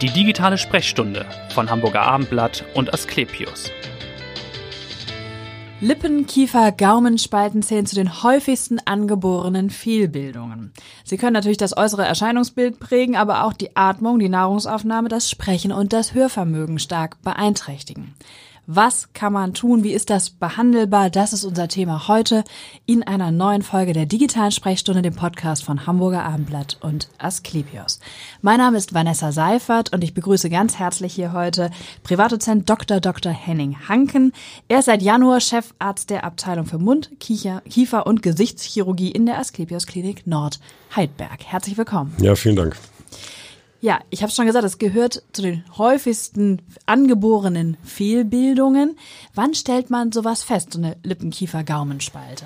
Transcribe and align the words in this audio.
Die 0.00 0.10
digitale 0.10 0.58
Sprechstunde 0.58 1.24
von 1.50 1.70
Hamburger 1.70 2.02
Abendblatt 2.02 2.64
und 2.74 2.92
Asklepios. 2.92 3.70
Lippen, 5.80 6.26
Kiefer, 6.26 6.72
Gaumenspalten 6.72 7.62
zählen 7.62 7.86
zu 7.86 7.94
den 7.94 8.22
häufigsten 8.22 8.80
angeborenen 8.84 9.70
Fehlbildungen. 9.70 10.72
Sie 11.04 11.16
können 11.16 11.34
natürlich 11.34 11.58
das 11.58 11.76
äußere 11.76 12.04
Erscheinungsbild 12.04 12.80
prägen, 12.80 13.16
aber 13.16 13.44
auch 13.44 13.52
die 13.52 13.76
Atmung, 13.76 14.18
die 14.18 14.28
Nahrungsaufnahme, 14.28 15.08
das 15.08 15.30
Sprechen 15.30 15.70
und 15.70 15.92
das 15.92 16.12
Hörvermögen 16.12 16.80
stark 16.80 17.22
beeinträchtigen. 17.22 18.14
Was 18.66 19.12
kann 19.12 19.34
man 19.34 19.52
tun? 19.52 19.84
Wie 19.84 19.92
ist 19.92 20.08
das 20.08 20.30
behandelbar? 20.30 21.10
Das 21.10 21.34
ist 21.34 21.44
unser 21.44 21.68
Thema 21.68 22.08
heute 22.08 22.44
in 22.86 23.02
einer 23.02 23.30
neuen 23.30 23.60
Folge 23.60 23.92
der 23.92 24.06
digitalen 24.06 24.52
Sprechstunde, 24.52 25.02
dem 25.02 25.14
Podcast 25.14 25.64
von 25.64 25.86
Hamburger 25.86 26.24
Abendblatt 26.24 26.78
und 26.80 27.10
Asklepios. 27.18 28.00
Mein 28.40 28.56
Name 28.58 28.78
ist 28.78 28.94
Vanessa 28.94 29.32
Seifert 29.32 29.92
und 29.92 30.02
ich 30.02 30.14
begrüße 30.14 30.48
ganz 30.48 30.78
herzlich 30.78 31.12
hier 31.12 31.34
heute 31.34 31.70
Privatdozent 32.04 32.70
Dr. 32.70 33.00
Dr. 33.00 33.32
Henning 33.32 33.76
Hanken. 33.86 34.32
Er 34.68 34.78
ist 34.78 34.86
seit 34.86 35.02
Januar 35.02 35.40
Chefarzt 35.40 36.08
der 36.08 36.24
Abteilung 36.24 36.64
für 36.64 36.78
Mund, 36.78 37.10
Kiefer 37.20 38.06
und 38.06 38.22
Gesichtschirurgie 38.22 39.10
in 39.10 39.26
der 39.26 39.38
Asklepios 39.38 39.86
Klinik 39.86 40.26
Nord 40.26 40.58
Heidberg. 40.96 41.44
Herzlich 41.44 41.76
willkommen. 41.76 42.14
Ja, 42.18 42.34
vielen 42.34 42.56
Dank. 42.56 42.76
Ja, 43.84 44.00
ich 44.08 44.22
habe 44.22 44.32
schon 44.32 44.46
gesagt, 44.46 44.64
es 44.64 44.78
gehört 44.78 45.22
zu 45.34 45.42
den 45.42 45.62
häufigsten 45.76 46.62
angeborenen 46.86 47.76
Fehlbildungen. 47.84 48.96
Wann 49.34 49.52
stellt 49.52 49.90
man 49.90 50.10
sowas 50.10 50.42
fest, 50.42 50.72
so 50.72 50.78
eine 50.78 50.96
Lippenkiefer-Gaumenspalte? 51.02 52.44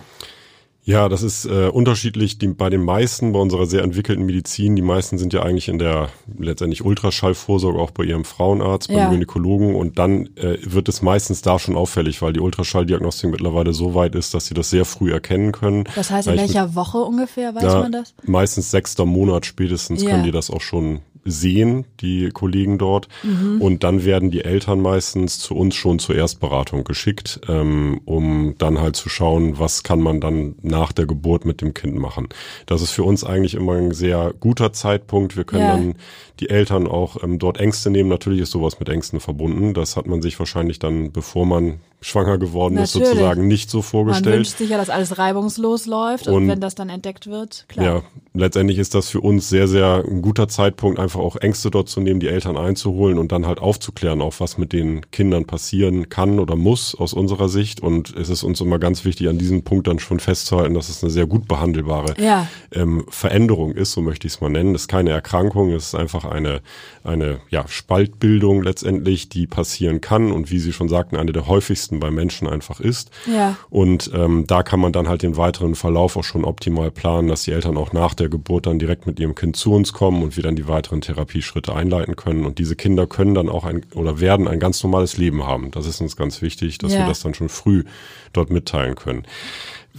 Ja, 0.82 1.09
das 1.09 1.23
ist 1.23 1.45
äh, 1.45 1.69
unterschiedlich 1.69 2.38
die, 2.38 2.48
bei 2.48 2.70
den 2.70 2.82
meisten, 2.82 3.32
bei 3.34 3.38
unserer 3.38 3.66
sehr 3.66 3.84
entwickelten 3.84 4.27
Medizin. 4.27 4.74
Die 4.74 4.82
meisten 4.82 5.16
sind 5.16 5.32
ja 5.32 5.45
eigentlich 5.45 5.69
in 5.69 5.79
der 5.79 6.09
letztendlich 6.37 6.84
Ultraschallvorsorge, 6.84 7.79
auch 7.79 7.93
bei 7.93 8.02
ihrem 8.02 8.24
Frauenarzt, 8.24 8.88
beim 8.88 8.96
ja. 8.96 9.09
Gynäkologen. 9.09 9.77
Und 9.77 10.01
dann 10.01 10.30
äh, 10.34 10.59
wird 10.65 10.88
es 10.88 11.02
meistens 11.02 11.43
da 11.43 11.60
schon 11.60 11.77
auffällig, 11.77 12.21
weil 12.21 12.32
die 12.32 12.40
Ultraschalldiagnostik 12.40 13.30
mittlerweile 13.30 13.74
so 13.74 13.95
weit 13.95 14.16
ist, 14.16 14.34
dass 14.34 14.46
sie 14.46 14.55
das 14.55 14.71
sehr 14.71 14.84
früh 14.84 15.12
erkennen 15.12 15.52
können. 15.52 15.84
Das 15.95 16.10
heißt, 16.10 16.27
in 16.27 16.37
welcher 16.37 16.66
mit, 16.66 16.74
Woche 16.74 16.99
ungefähr 16.99 17.55
weiß 17.55 17.62
ja, 17.62 17.79
man 17.79 17.93
das? 17.93 18.12
Meistens 18.24 18.73
sechster 18.73 19.07
Monat 19.07 19.46
spätestens 19.46 20.02
ja. 20.02 20.10
können 20.10 20.24
die 20.24 20.32
das 20.32 20.51
auch 20.51 20.62
schon 20.62 21.02
sehen, 21.30 21.84
die 22.01 22.30
Kollegen 22.30 22.79
dort. 22.79 23.09
Mhm. 23.23 23.60
Und 23.60 23.84
dann 23.84 24.04
werden 24.04 24.30
die 24.30 24.45
Eltern 24.45 24.80
meistens 24.80 25.38
zu 25.38 25.54
uns 25.54 25.74
schon 25.74 25.98
zur 25.98 26.16
Erstberatung 26.16 26.84
geschickt, 26.84 27.40
ähm, 27.48 28.01
um 28.04 28.54
dann 28.59 28.80
halt 28.80 28.96
zu 28.96 29.09
schauen, 29.09 29.59
was 29.59 29.82
kann 29.82 30.01
man 30.01 30.21
dann 30.21 30.56
nach 30.62 30.93
der 30.93 31.06
Geburt 31.06 31.45
mit 31.45 31.60
dem 31.60 31.74
Kind 31.74 31.96
machen. 31.96 32.29
Das 32.66 32.82
ist 32.82 32.90
für 32.90 33.04
uns 33.04 33.24
eigentlich 33.24 33.54
immer 33.54 33.74
ein 33.74 33.93
sehr 33.93 34.32
guter 34.38 34.73
Zeitpunkt. 34.73 35.37
Wir 35.37 35.45
können 35.45 35.62
ja. 35.62 35.76
dann 35.76 35.95
die 36.40 36.51
Eltern 36.51 36.87
auch 36.87 37.23
ähm, 37.23 37.38
dort 37.38 37.59
Ängste 37.59 37.90
nehmen. 37.90 38.09
Natürlich 38.09 38.40
ist 38.40 38.51
sowas 38.51 38.79
mit 38.79 38.88
Ängsten 38.88 39.21
verbunden. 39.21 39.74
Das 39.74 39.96
hat 39.96 40.06
man 40.06 40.23
sich 40.23 40.38
wahrscheinlich 40.38 40.79
dann, 40.79 41.12
bevor 41.12 41.46
man 41.46 41.80
schwanger 42.01 42.38
geworden 42.38 42.74
Natürlich. 42.74 43.09
ist, 43.09 43.10
sozusagen 43.10 43.49
nicht 43.49 43.71
so 43.71 43.82
vorgestellt. 43.82 44.27
Man 44.27 44.35
wünscht 44.35 44.57
sich 44.57 44.71
ja, 44.71 44.77
dass 44.77 44.88
alles 44.88 45.18
reibungslos 45.18 45.87
läuft 45.87 46.29
und, 46.29 46.35
und, 46.35 46.49
wenn 46.49 46.60
das 46.60 46.74
dann 46.74 46.88
entdeckt 46.88 47.27
wird, 47.27 47.65
klar. 47.68 47.87
Ja, 47.87 48.02
letztendlich 48.35 48.79
ist 48.79 48.95
das 48.95 49.09
für 49.09 49.21
uns 49.21 49.49
sehr, 49.49 49.66
sehr 49.66 50.05
ein 50.07 50.23
guter 50.23 50.49
Zeitpunkt, 50.49 51.01
einfach 51.01 51.18
auch 51.18 51.37
Ängste 51.37 51.71
dort 51.71 51.88
zu 51.88 52.01
nehmen, 52.01 52.21
die 52.21 52.29
Eltern 52.29 52.57
einzuholen 52.57 53.18
und 53.18 53.32
dann 53.32 53.46
halt 53.46 53.59
aufzuklären, 53.59 54.21
auch 54.21 54.35
was 54.38 54.59
mit 54.59 54.73
den 54.73 55.10
Kindern 55.10 55.45
passieren 55.45 56.09
kann 56.09 56.38
oder 56.38 56.55
muss 56.55 56.95
aus 56.95 57.15
unserer 57.15 57.49
Sicht. 57.49 57.80
Und 57.80 58.15
es 58.16 58.29
ist 58.29 58.45
uns 58.45 58.60
immer 58.60 58.79
ganz 58.79 59.05
wichtig, 59.05 59.29
an 59.29 59.38
diesem 59.38 59.65
Punkt 59.65 59.88
dann 59.88 59.99
schon 59.99 60.21
festzuhalten, 60.21 60.74
dass 60.74 60.88
es 60.88 61.02
eine 61.02 61.10
sehr 61.10 61.27
gut 61.27 61.49
behandelbare 61.49 62.15
ja. 62.23 62.46
ähm, 62.73 63.07
Veränderung 63.09 63.73
ist, 63.73 63.93
so 63.93 64.00
möchte 64.03 64.27
ich 64.28 64.34
es 64.34 64.41
mal 64.41 64.50
nennen. 64.50 64.75
Es 64.75 64.83
ist 64.83 64.88
keine 64.88 65.10
Erkrankung, 65.10 65.72
es 65.72 65.88
ist 65.88 65.94
einfach 65.97 66.25
eine, 66.25 66.60
eine 67.03 67.41
ja, 67.50 67.66
Spaltbildung 67.66 68.62
letztendlich, 68.62 69.28
die 69.28 69.49
passieren 69.49 70.00
kann 70.00 70.31
und 70.31 70.50
wie 70.53 70.60
Sie 70.60 70.72
schon 70.72 70.88
sagten, 70.88 71.16
eine 71.16 71.33
der 71.33 71.49
häufigsten 71.49 71.88
bei 71.91 72.10
Menschen 72.10 72.47
einfach 72.47 72.81
ist. 72.81 73.10
Ja. 73.26 73.56
Und 73.70 74.10
ähm, 74.14 74.47
da 74.47 74.62
kann 74.62 74.81
man 74.81 74.93
dann 74.93 75.09
halt 75.09 75.22
den 75.22 75.37
weiteren 75.37 75.75
Verlauf 75.75 76.16
auch 76.16 76.25
schon 76.25 76.44
optimal 76.44 76.91
planen, 76.91 77.28
dass 77.28 77.43
die 77.43 77.53
Eltern 77.53 77.76
auch 77.76 77.93
nach 77.93 78.15
der 78.15 78.28
Geburt 78.28 78.66
dann 78.66 78.78
direkt 78.78 79.06
mit 79.06 79.19
ihrem 79.19 79.34
Kind 79.34 79.56
zu 79.56 79.72
uns 79.72 79.93
kommen 79.93 80.22
und 80.22 80.37
wir 80.37 80.43
dann 80.43 80.56
die 80.56 80.69
weiteren 80.69 81.00
Therapieschritte 81.00 81.75
einleiten 81.75 82.16
können. 82.16 82.44
Und 82.44 82.59
diese 82.59 82.77
Kinder 82.77 83.06
können 83.06 83.34
dann 83.34 83.48
auch 83.48 83.65
ein 83.65 83.87
oder 83.94 84.21
werden 84.21 84.47
ein 84.47 84.60
ganz 84.60 84.82
normales 84.82 85.16
Leben 85.16 85.47
haben. 85.47 85.71
Das 85.71 85.87
ist 85.87 86.00
uns 86.00 86.16
ganz 86.16 86.43
wichtig, 86.43 86.78
dass 86.78 86.93
ja. 86.93 87.00
wir 87.00 87.06
das 87.06 87.21
dann 87.21 87.34
schon 87.34 87.48
früh 87.48 87.84
dort 88.32 88.50
mitteilen 88.50 88.94
können. 88.94 89.25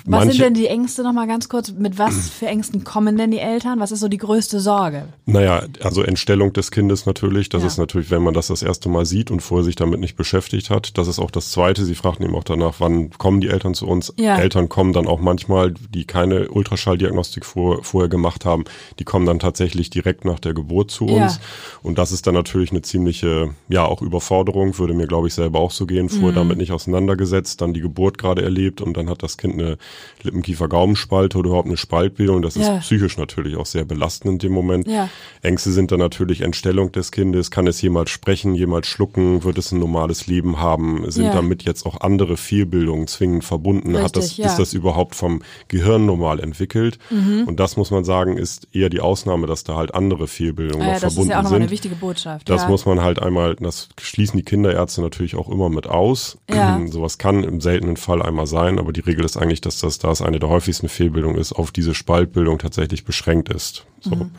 Was 0.06 0.26
Manche, 0.26 0.32
sind 0.32 0.42
denn 0.42 0.54
die 0.54 0.68
Ängste 0.68 1.04
nochmal 1.04 1.28
ganz 1.28 1.50
kurz? 1.50 1.72
Mit 1.72 1.98
was 1.98 2.30
für 2.30 2.48
Ängsten 2.48 2.84
kommen 2.84 3.18
denn 3.18 3.32
die 3.32 3.40
Eltern? 3.40 3.80
Was 3.80 3.92
ist 3.92 4.00
so 4.00 4.08
die 4.08 4.18
größte 4.18 4.60
Sorge? 4.60 5.06
Naja, 5.26 5.64
also 5.82 6.02
Entstellung 6.02 6.54
des 6.54 6.72
Kindes 6.72 7.06
natürlich. 7.06 7.50
Das 7.50 7.62
ja. 7.62 7.68
ist 7.68 7.78
natürlich, 7.78 8.12
wenn 8.12 8.24
man 8.24 8.34
das 8.34 8.48
das 8.48 8.64
erste 8.64 8.90
Mal 8.90 9.06
sieht 9.06 9.32
und 9.32 9.42
vorher 9.42 9.64
sich 9.64 9.76
damit 9.76 10.00
nicht 10.00 10.16
beschäftigt 10.16 10.70
hat. 10.70 10.98
Das 10.98 11.08
ist 11.08 11.20
auch 11.20 11.32
das 11.32 11.52
Zweite. 11.52 11.86
Sie 11.86 11.96
fragten 11.96 12.26
eben 12.26 12.36
auch 12.36 12.44
danach, 12.44 12.76
wann 12.80 13.12
kommen 13.12 13.42
die 13.42 13.50
Eltern 13.50 13.74
zu 13.74 13.88
uns? 13.88 14.14
Ja. 14.18 14.38
Eltern 14.38 14.70
kommen 14.70 14.94
dann 14.94 15.08
auch 15.08 15.20
manchmal, 15.20 15.74
die 15.94 16.06
keine 16.06 16.50
Ultraschalldiagnostik 16.50 17.46
vor, 17.46 17.84
vorher 17.84 18.10
gemacht 18.10 18.46
haben, 18.46 18.66
die 19.00 19.04
kommen 19.04 19.26
dann 19.26 19.40
tatsächlich 19.40 19.90
direkt 19.90 20.26
nach 20.26 20.40
der 20.40 20.54
Geburt 20.54 20.92
zu 20.92 21.06
uns. 21.06 21.36
Ja. 21.36 21.42
Und 21.84 21.98
das 21.98 22.12
ist 22.12 22.28
dann 22.28 22.34
natürlich 22.34 22.72
eine 22.72 22.82
ziemliche, 22.82 23.50
ja, 23.68 23.86
auch 23.86 24.02
Überforderung. 24.02 24.78
Würde 24.78 24.94
mir, 24.94 25.08
glaube 25.08 25.28
ich, 25.28 25.34
selber 25.34 25.60
auch 25.60 25.72
so 25.72 25.86
gehen. 25.86 26.10
Vorher 26.10 26.32
mhm. 26.32 26.36
damit 26.36 26.58
nicht 26.58 26.72
auseinandergesetzt, 26.72 27.62
dann 27.62 27.74
die 27.74 27.82
Geburt 27.82 28.18
gerade 28.18 28.42
erlebt 28.42 28.82
und 28.82 28.96
dann 28.98 29.10
hat 29.10 29.24
das 29.24 29.38
Kind 29.38 29.54
eine 29.56 29.78
Lippenkiefer-Gaumenspalte 30.24 31.38
oder 31.38 31.50
überhaupt 31.50 31.68
eine 31.68 31.78
Spaltbildung. 31.78 32.42
Das 32.42 32.56
ja. 32.56 32.78
ist 32.78 32.82
psychisch 32.82 33.18
natürlich 33.18 33.56
auch 33.56 33.66
sehr 33.66 33.86
belastend 33.86 34.34
in 34.34 34.40
dem 34.40 34.52
Moment. 34.52 34.88
Ja. 34.88 35.10
Ängste 35.42 35.72
sind 35.72 35.92
dann 35.92 36.00
natürlich 36.00 36.42
Entstellung 36.42 36.92
des 36.92 37.12
Kindes. 37.12 37.52
Kann 37.52 37.68
es 37.68 37.82
jemals 37.82 38.10
sprechen, 38.10 38.56
jemals 38.56 38.88
schlucken? 38.88 39.44
Wird 39.44 39.58
es 39.58 39.72
ein 39.72 39.80
normales 39.80 40.28
Leben 40.28 40.60
haben? 40.60 41.10
Sind 41.10 41.26
ja. 41.26 41.34
damit 41.34 41.64
jetzt 41.64 41.86
auch 41.86 42.02
andere 42.02 42.38
Fehlbildungen 42.38 43.08
zwingend 43.08 43.44
verbunden? 43.44 43.96
Richtig, 43.96 44.04
Hat 44.04 44.16
das, 44.16 44.40
Ist 44.40 44.60
das 44.60 44.74
überhaupt 44.74 45.16
vom 45.16 45.42
Gehirn 45.68 46.06
normal 46.06 46.40
entwickelt? 46.40 47.00
Mhm. 47.10 47.44
Und 47.48 47.60
das 47.60 47.78
muss 47.78 47.92
man 47.92 48.04
sagen, 48.04 48.38
ist 48.38 48.68
eher 48.74 48.90
die 48.90 49.00
Ausnahme, 49.00 49.48
dass 49.48 49.64
da 49.64 49.76
halt 49.76 49.94
andere 49.96 50.28
Fehlbildungen 50.28 50.86
ah, 50.86 50.94
noch 50.94 51.00
verbunden 51.00 51.10
sind. 51.10 51.18
Das 51.20 51.26
ist 51.26 51.30
ja 51.30 51.40
auch 51.40 51.44
nochmal 51.44 51.62
eine 51.62 51.72
wichtige 51.72 51.96
Botschaft. 51.96 52.50
Das 52.50 52.68
muss 52.68 52.86
man 52.86 53.02
halt 53.02 53.22
einmal, 53.22 53.56
das 53.56 53.90
schließen 54.00 54.38
die 54.38 54.44
Kinderärzte 54.44 55.02
natürlich 55.02 55.36
auch 55.36 55.50
immer 55.50 55.70
mit 55.70 55.88
aus. 55.88 56.38
Ja. 56.50 56.80
Sowas 56.90 57.18
kann 57.18 57.44
im 57.44 57.62
seltenen 57.62 57.98
Fall 57.98 58.22
einmal 58.22 58.48
sein, 58.48 58.80
aber 58.80 58.94
die 58.94 59.02
Regel 59.02 59.26
ist 59.26 59.38
eigentlich, 59.38 59.62
dass 59.62 59.79
das 59.80 60.00
da 60.00 60.12
es 60.12 60.22
eine 60.22 60.40
der 60.40 60.50
häufigsten 60.50 60.90
Fehlbildungen 60.90 61.38
ist, 61.38 61.54
auf 61.54 61.72
diese 61.72 61.94
Spaltbildung 61.94 62.60
tatsächlich 62.60 63.06
beschränkt 63.06 63.50
ist. 63.50 63.86
So. 64.02 64.16
Mhm. 64.16 64.32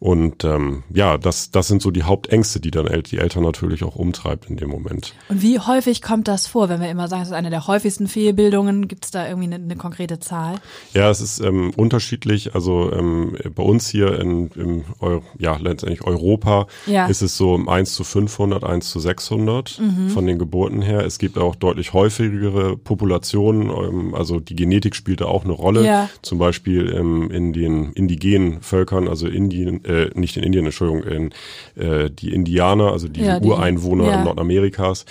Und 0.00 0.44
ähm, 0.44 0.82
ja, 0.92 1.18
das, 1.18 1.50
das 1.50 1.68
sind 1.68 1.82
so 1.82 1.90
die 1.90 2.04
Hauptängste, 2.04 2.58
die 2.58 2.70
dann 2.70 2.86
die 3.02 3.18
Eltern 3.18 3.42
natürlich 3.42 3.84
auch 3.84 3.96
umtreibt 3.96 4.48
in 4.48 4.56
dem 4.56 4.70
Moment. 4.70 5.14
Und 5.28 5.42
wie 5.42 5.58
häufig 5.58 6.00
kommt 6.00 6.26
das 6.26 6.46
vor, 6.46 6.70
wenn 6.70 6.80
wir 6.80 6.90
immer 6.90 7.06
sagen, 7.06 7.20
es 7.22 7.28
ist 7.28 7.34
eine 7.34 7.50
der 7.50 7.66
häufigsten 7.66 8.08
Fehlbildungen? 8.08 8.88
Gibt 8.88 9.04
es 9.04 9.10
da 9.10 9.28
irgendwie 9.28 9.52
eine, 9.52 9.56
eine, 9.56 9.76
konkrete 9.76 10.18
Zahl? 10.18 10.54
Ja, 10.94 11.10
es 11.10 11.20
ist 11.20 11.40
ähm, 11.40 11.72
unterschiedlich. 11.76 12.54
Also 12.54 12.90
ähm, 12.92 13.36
bei 13.54 13.62
uns 13.62 13.88
hier 13.90 14.18
in 14.18 14.48
im 14.56 14.84
ja, 15.38 15.56
letztendlich 15.56 16.02
Europa 16.04 16.66
ja. 16.86 17.06
ist 17.06 17.22
es 17.22 17.36
so 17.36 17.60
1 17.66 17.94
zu 17.94 18.04
500, 18.04 18.64
1 18.64 18.90
zu 18.90 19.00
600 19.00 19.78
mhm. 19.78 20.08
von 20.08 20.26
den 20.26 20.38
Geburten 20.38 20.82
her. 20.82 21.04
Es 21.04 21.18
gibt 21.18 21.38
auch 21.38 21.54
deutlich 21.54 21.92
häufigere 21.92 22.76
Populationen. 22.76 23.68
Ähm, 23.70 24.14
also 24.14 24.40
die 24.40 24.56
Genetik 24.56 24.96
spielt 24.96 25.20
da 25.20 25.26
auch 25.26 25.44
eine 25.44 25.52
Rolle. 25.52 25.84
Ja. 25.84 26.08
Zum 26.22 26.38
Beispiel 26.38 26.94
ähm, 26.94 27.30
in 27.30 27.52
den 27.52 27.92
indigenen 27.92 28.62
Völkern, 28.62 29.08
also 29.08 29.26
Indien, 29.26 29.84
äh, 29.90 30.10
nicht 30.14 30.36
in 30.36 30.42
Indien, 30.42 30.64
Entschuldigung, 30.64 31.02
in 31.02 31.30
äh, 31.76 32.10
die 32.10 32.32
Indianer, 32.32 32.92
also 32.92 33.08
die, 33.08 33.22
ja, 33.22 33.40
die 33.40 33.48
Ureinwohner 33.48 34.06
ja. 34.06 34.24
Nordamerikas, 34.24 35.04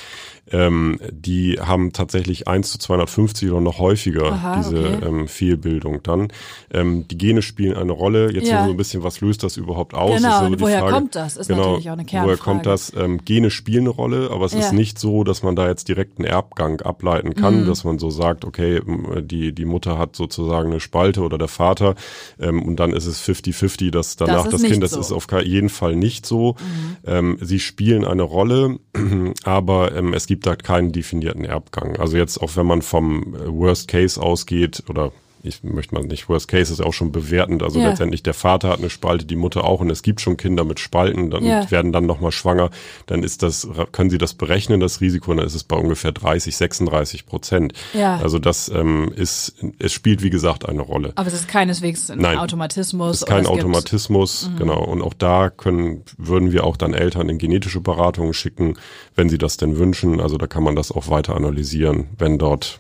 ähm, 0.52 1.00
die 1.12 1.60
haben 1.60 1.94
tatsächlich 1.94 2.48
1 2.48 2.72
zu 2.72 2.80
250 2.80 3.52
oder 3.52 3.62
noch 3.62 3.80
häufiger 3.80 4.32
Aha, 4.32 4.58
diese 4.58 4.80
okay. 4.80 5.06
ähm, 5.06 5.28
Fehlbildung 5.28 6.02
dann. 6.04 6.30
Ähm, 6.74 7.08
die 7.08 7.18
Gene 7.18 7.42
spielen 7.42 7.76
eine 7.76 7.92
Rolle. 7.92 8.32
Jetzt 8.32 8.48
ja. 8.48 8.66
so 8.66 8.72
ein 8.72 8.78
bisschen, 8.78 9.04
was 9.04 9.22
löst 9.22 9.44
das 9.44 9.58
überhaupt 9.58 9.94
aus? 9.94 10.18
Genau, 10.18 10.40
also 10.40 10.60
woher 10.60 10.80
Frage, 10.80 10.94
kommt 10.94 11.16
das? 11.16 11.38
Ist 11.38 11.48
genau, 11.48 11.64
natürlich 11.64 11.90
auch 11.90 11.94
eine 11.94 12.06
Kernfrage. 12.06 12.40
Woher 12.40 12.44
kommt 12.44 12.66
das? 12.66 12.94
Ähm, 12.96 13.20
Gene 13.24 13.52
spielen 13.52 13.82
eine 13.82 13.90
Rolle, 13.90 14.30
aber 14.32 14.46
es 14.46 14.54
ja. 14.54 14.60
ist 14.60 14.74
nicht 14.74 14.98
so, 14.98 15.24
dass 15.24 15.44
man 15.44 15.56
da 15.56 15.68
jetzt 15.68 15.88
direkt 15.88 16.18
einen 16.18 16.28
Erbgang 16.28 16.82
ableiten 16.82 17.36
kann, 17.36 17.62
mhm. 17.62 17.68
dass 17.68 17.84
man 17.84 18.00
so 18.00 18.10
sagt, 18.10 18.46
okay, 18.46 18.82
die, 19.22 19.54
die 19.54 19.66
Mutter 19.66 19.98
hat 19.98 20.16
sozusagen 20.16 20.72
eine 20.72 20.80
Spalte 20.80 21.22
oder 21.22 21.38
der 21.38 21.48
Vater 21.48 21.96
ähm, 22.40 22.64
und 22.64 22.78
dann 22.78 22.92
ist 22.92 23.06
es 23.06 23.22
50-50, 23.22 23.92
dass 23.92 24.16
danach 24.16 24.48
das, 24.48 24.62
das 24.62 24.69
Kind, 24.72 24.84
das 24.84 24.92
so. 24.92 25.00
ist 25.00 25.12
auf 25.12 25.28
jeden 25.44 25.70
Fall 25.70 25.96
nicht 25.96 26.26
so. 26.26 26.56
Mhm. 26.60 26.98
Ähm, 27.06 27.38
sie 27.42 27.60
spielen 27.60 28.06
eine 28.06 28.24
Rolle, 28.24 28.80
aber 29.44 29.96
ähm, 29.96 30.14
es 30.14 30.28
gibt 30.28 30.46
da 30.46 30.56
keinen 30.56 30.92
definierten 30.92 31.46
Erbgang. 31.46 31.98
Also 31.98 32.18
jetzt 32.18 32.38
auch 32.40 32.56
wenn 32.56 32.66
man 32.66 32.82
vom 32.82 33.36
äh, 33.36 33.48
Worst 33.48 33.88
Case 33.88 34.22
ausgeht 34.22 34.84
oder 34.90 35.12
ich 35.42 35.64
möchte 35.64 35.96
mal 35.96 36.04
nicht, 36.04 36.28
Worst 36.28 36.48
Case 36.48 36.72
ist 36.72 36.82
auch 36.82 36.94
schon 36.94 37.12
bewertend. 37.12 37.64
Also 37.64 37.80
ja. 37.80 37.90
letztendlich 37.90 38.24
der 38.24 38.34
Vater 38.34 38.70
hat 38.70 38.80
eine 38.80 38.90
Spalte, 38.90 39.26
die 39.26 39.36
Mutter 39.36 39.64
auch 39.64 39.80
und 39.80 39.90
es 39.90 40.02
gibt 40.02 40.22
schon 40.22 40.38
Kinder 40.38 40.64
mit 40.64 40.80
Spalten, 40.80 41.32
dann 41.32 41.46
ja. 41.46 41.70
werden 41.72 41.92
dann 41.92 42.06
nochmal 42.06 42.32
schwanger. 42.32 42.70
Dann 43.06 43.24
ist 43.24 43.42
das, 43.44 43.68
können 43.92 44.10
sie 44.10 44.18
das 44.18 44.34
berechnen, 44.34 44.80
das 44.80 45.02
Risiko, 45.02 45.32
und 45.32 45.38
dann 45.38 45.46
ist 45.46 45.56
es 45.56 45.64
bei 45.64 45.78
ungefähr 45.78 46.12
30, 46.12 46.56
36 46.56 47.26
Prozent. 47.26 47.74
Ja. 47.94 48.18
Also 48.18 48.40
das 48.40 48.70
ähm, 48.70 49.12
ist, 49.16 49.56
es 49.80 49.94
spielt 49.94 50.22
wie 50.24 50.30
gesagt 50.30 50.68
eine 50.68 50.82
Rolle. 50.82 51.14
Aber 51.16 51.28
es 51.28 51.34
ist 51.34 51.48
keineswegs 51.48 52.10
ein 52.12 52.20
Nein, 52.20 52.38
Automatismus. 52.38 53.18
Es 53.18 53.22
ist 53.22 53.28
kein 53.28 53.48
Automatismus, 53.48 54.50
mhm. 54.50 54.58
genau. 54.58 54.84
Und 54.84 55.02
auch 55.02 55.14
da 55.14 55.50
können, 55.50 56.04
würden 56.18 56.52
wir 56.52 56.66
auch 56.66 56.76
dann 56.76 56.94
Eltern 56.94 57.30
in 57.30 57.38
genetische 57.38 57.80
Beratungen 57.80 58.34
schicken, 58.34 58.76
wenn 59.16 59.30
sie 59.30 59.38
das 59.38 59.58
denn 59.58 59.78
wünschen. 59.78 60.20
Also 60.20 60.38
da 60.38 60.48
kann 60.48 60.64
man 60.64 60.76
das 60.76 60.92
auch 60.92 61.08
weiter 61.10 61.36
analysieren, 61.36 62.10
wenn 62.18 62.38
dort 62.38 62.80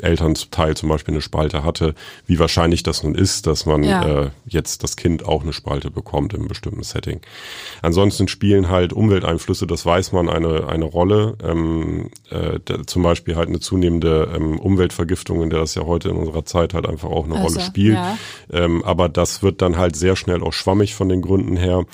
Elternteil 0.00 0.76
zum 0.76 0.88
Beispiel 0.88 1.14
eine 1.14 1.20
Spalte 1.20 1.64
hatte, 1.64 1.94
wie 2.26 2.38
wahrscheinlich 2.38 2.82
das 2.82 3.02
nun 3.02 3.14
ist, 3.14 3.46
dass 3.46 3.66
man 3.66 3.82
ja. 3.82 4.24
äh, 4.24 4.30
jetzt 4.46 4.82
das 4.82 4.96
Kind 4.96 5.26
auch 5.26 5.42
eine 5.42 5.52
Spalte 5.52 5.90
bekommt 5.90 6.34
im 6.34 6.48
bestimmten 6.48 6.82
Setting. 6.82 7.20
Ansonsten 7.82 8.28
spielen 8.28 8.68
halt 8.68 8.92
Umwelteinflüsse, 8.92 9.66
das 9.66 9.84
weiß 9.84 10.12
man, 10.12 10.28
eine, 10.28 10.68
eine 10.68 10.84
Rolle. 10.84 11.36
Ähm, 11.42 12.10
äh, 12.30 12.58
zum 12.86 13.02
Beispiel 13.02 13.36
halt 13.36 13.48
eine 13.48 13.60
zunehmende 13.60 14.32
ähm, 14.34 14.58
Umweltvergiftung, 14.58 15.42
in 15.42 15.50
der 15.50 15.60
das 15.60 15.74
ja 15.74 15.82
heute 15.82 16.10
in 16.10 16.16
unserer 16.16 16.44
Zeit 16.44 16.74
halt 16.74 16.88
einfach 16.88 17.10
auch 17.10 17.24
eine 17.24 17.36
also, 17.36 17.48
Rolle 17.48 17.60
spielt. 17.60 17.94
Ja. 17.94 18.16
Ähm, 18.52 18.84
aber 18.84 19.08
das 19.08 19.42
wird 19.42 19.60
dann 19.62 19.76
halt 19.76 19.96
sehr 19.96 20.16
schnell 20.16 20.42
auch 20.42 20.52
schwammig 20.52 20.94
von 20.94 21.08
den 21.08 21.20
Gründen 21.20 21.56
her. 21.56 21.84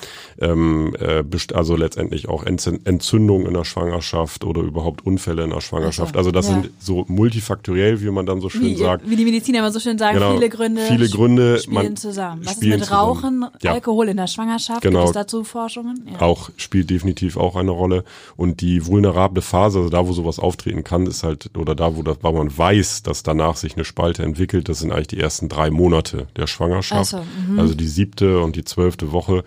Ähm, 0.41 0.95
äh, 1.01 1.25
also 1.55 1.77
letztendlich 1.77 2.29
auch 2.29 2.45
Entzündungen 2.45 3.47
in 3.47 3.55
der 3.55 3.65
Schwangerschaft 3.65 4.45
oder 4.45 4.63
überhaupt 4.63 5.05
Unfälle 5.07 5.45
in 5.45 5.51
der 5.51 5.61
Schwangerschaft. 5.61 6.17
Also, 6.17 6.29
also 6.29 6.31
das 6.31 6.49
ja. 6.49 6.55
sind 6.55 6.71
so 6.79 7.05
multi 7.09 7.38
multifaktoriell, 7.39 8.01
wie 8.01 8.11
man 8.11 8.27
dann 8.27 8.41
so 8.41 8.49
schön 8.49 8.63
wie, 8.63 8.75
sagt. 8.77 9.09
Wie 9.09 9.17
die 9.17 9.25
Mediziner 9.25 9.61
immer 9.61 9.71
so 9.71 9.81
schön 9.81 9.99
sagen, 9.99 10.19
genau, 10.19 10.35
viele 10.35 10.49
Gründe, 10.49 10.83
viele 10.83 11.09
Gründe 11.09 11.59
spielen 11.59 11.75
man 11.75 11.97
zusammen. 11.97 12.43
Was 12.45 12.55
spielen 12.55 12.81
ist 12.81 12.91
mit 12.91 12.93
Rauchen, 12.93 13.47
ja. 13.63 13.73
Alkohol 13.73 14.09
in 14.09 14.17
der 14.17 14.27
Schwangerschaft? 14.27 14.83
Genau. 14.83 15.01
Gibt 15.01 15.09
es 15.09 15.15
dazu 15.15 15.45
Forschungen? 15.45 16.09
Ja. 16.13 16.21
Auch 16.21 16.51
spielt 16.57 16.91
definitiv 16.91 17.37
auch 17.37 17.57
eine 17.57 17.71
Rolle. 17.71 18.05
Und 18.37 18.61
die 18.61 18.87
vulnerable 18.87 19.43
Phase, 19.43 19.79
also 19.79 19.91
da, 19.91 20.07
wo 20.07 20.13
sowas 20.13 20.39
auftreten 20.39 20.85
kann, 20.85 21.07
ist 21.07 21.23
halt, 21.23 21.51
oder 21.57 21.75
da, 21.75 21.97
wo, 21.97 22.03
das, 22.03 22.19
wo 22.23 22.33
man 22.33 22.57
weiß, 22.57 23.03
dass 23.03 23.23
danach 23.23 23.57
sich 23.57 23.75
eine 23.75 23.85
Spalte 23.85 24.23
entwickelt, 24.23 24.69
das 24.69 24.81
sind 24.81 24.93
eigentlich 24.93 25.09
die 25.09 25.21
ersten 25.21 25.49
drei 25.49 25.71
Monate 25.71 26.27
der 26.37 26.47
Schwangerschaft. 26.47 27.11
So, 27.11 27.19
mhm. 27.19 27.59
also 27.59 27.75
die 27.75 27.87
siebte 27.87 28.41
und 28.41 28.57
die 28.57 28.65
zwölfte 28.65 29.13
Woche. 29.13 29.45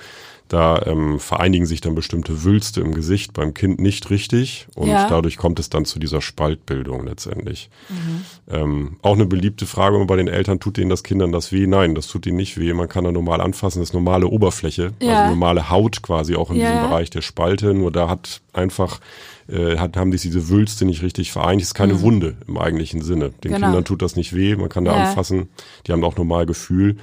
Da 0.52 0.82
ähm, 0.86 1.18
vereinigen 1.18 1.66
sich 1.66 1.80
dann 1.80 1.96
bestimmte 1.96 2.44
Wülste 2.44 2.82
im 2.82 2.94
Gesicht 2.94 3.32
beim 3.32 3.54
Kind 3.54 3.80
nicht 3.80 4.10
richtig 4.10 4.68
und 4.76 4.90
ja. 4.90 5.08
dadurch 5.08 5.38
kommt 5.38 5.62
es 5.62 5.70
dann 5.70 5.86
zu 5.86 5.98
dieser 5.98 6.20
Spaltbildung 6.20 7.06
letztendlich. 7.06 7.70
Mhm. 7.88 8.26
Ähm, 8.54 8.98
auch 9.02 9.14
eine 9.14 9.26
beliebte 9.26 9.66
Frage 9.66 10.04
bei 10.04 10.18
den 10.18 10.28
Eltern, 10.28 10.60
tut 10.60 10.76
denen 10.76 10.90
das 10.90 11.04
Kindern 11.04 11.32
das 11.32 11.54
weh? 11.54 11.68
Nein, 11.68 11.96
das 11.96 12.08
tut 12.08 12.26
ihnen 12.26 12.36
nicht 12.36 12.60
weh. 12.60 12.74
Man 12.74 12.90
kann 12.90 13.06
da 13.06 13.14
normal 13.14 13.40
anfassen, 13.40 13.80
das 13.80 13.92
ist 13.92 13.94
normale 13.94 14.28
Oberfläche, 14.28 14.92
ja. 15.02 15.22
also 15.22 15.30
normale 15.30 15.70
Haut 15.70 16.02
quasi 16.02 16.36
auch 16.36 16.52
in 16.52 16.58
ja. 16.58 16.70
diesem 16.70 16.90
Bereich 16.90 17.10
der 17.10 17.22
Spalte. 17.22 17.74
Nur 17.74 17.90
da 17.90 18.10
hat 18.10 18.42
einfach 18.52 19.00
äh, 19.48 19.78
hat, 19.78 19.96
haben 19.96 20.12
sich 20.12 20.24
diese 20.24 20.50
Wülste 20.50 20.84
nicht 20.84 21.02
richtig 21.02 21.32
vereinigt. 21.32 21.64
Es 21.64 21.70
ist 21.70 21.76
keine 21.76 21.94
mhm. 21.94 22.02
Wunde 22.02 22.36
im 22.46 22.58
eigentlichen 22.58 23.02
Sinne. 23.02 23.30
Den 23.42 23.54
genau. 23.54 23.68
Kindern 23.68 23.86
tut 23.86 24.02
das 24.02 24.18
nicht 24.18 24.36
weh, 24.36 24.58
man 24.58 24.68
kann 24.68 24.84
da 24.84 24.92
anfassen. 24.92 25.48
Die 25.88 25.94
haben 25.94 26.04
auch 26.04 26.18
normal 26.18 26.46
Gefühl. 26.46 26.98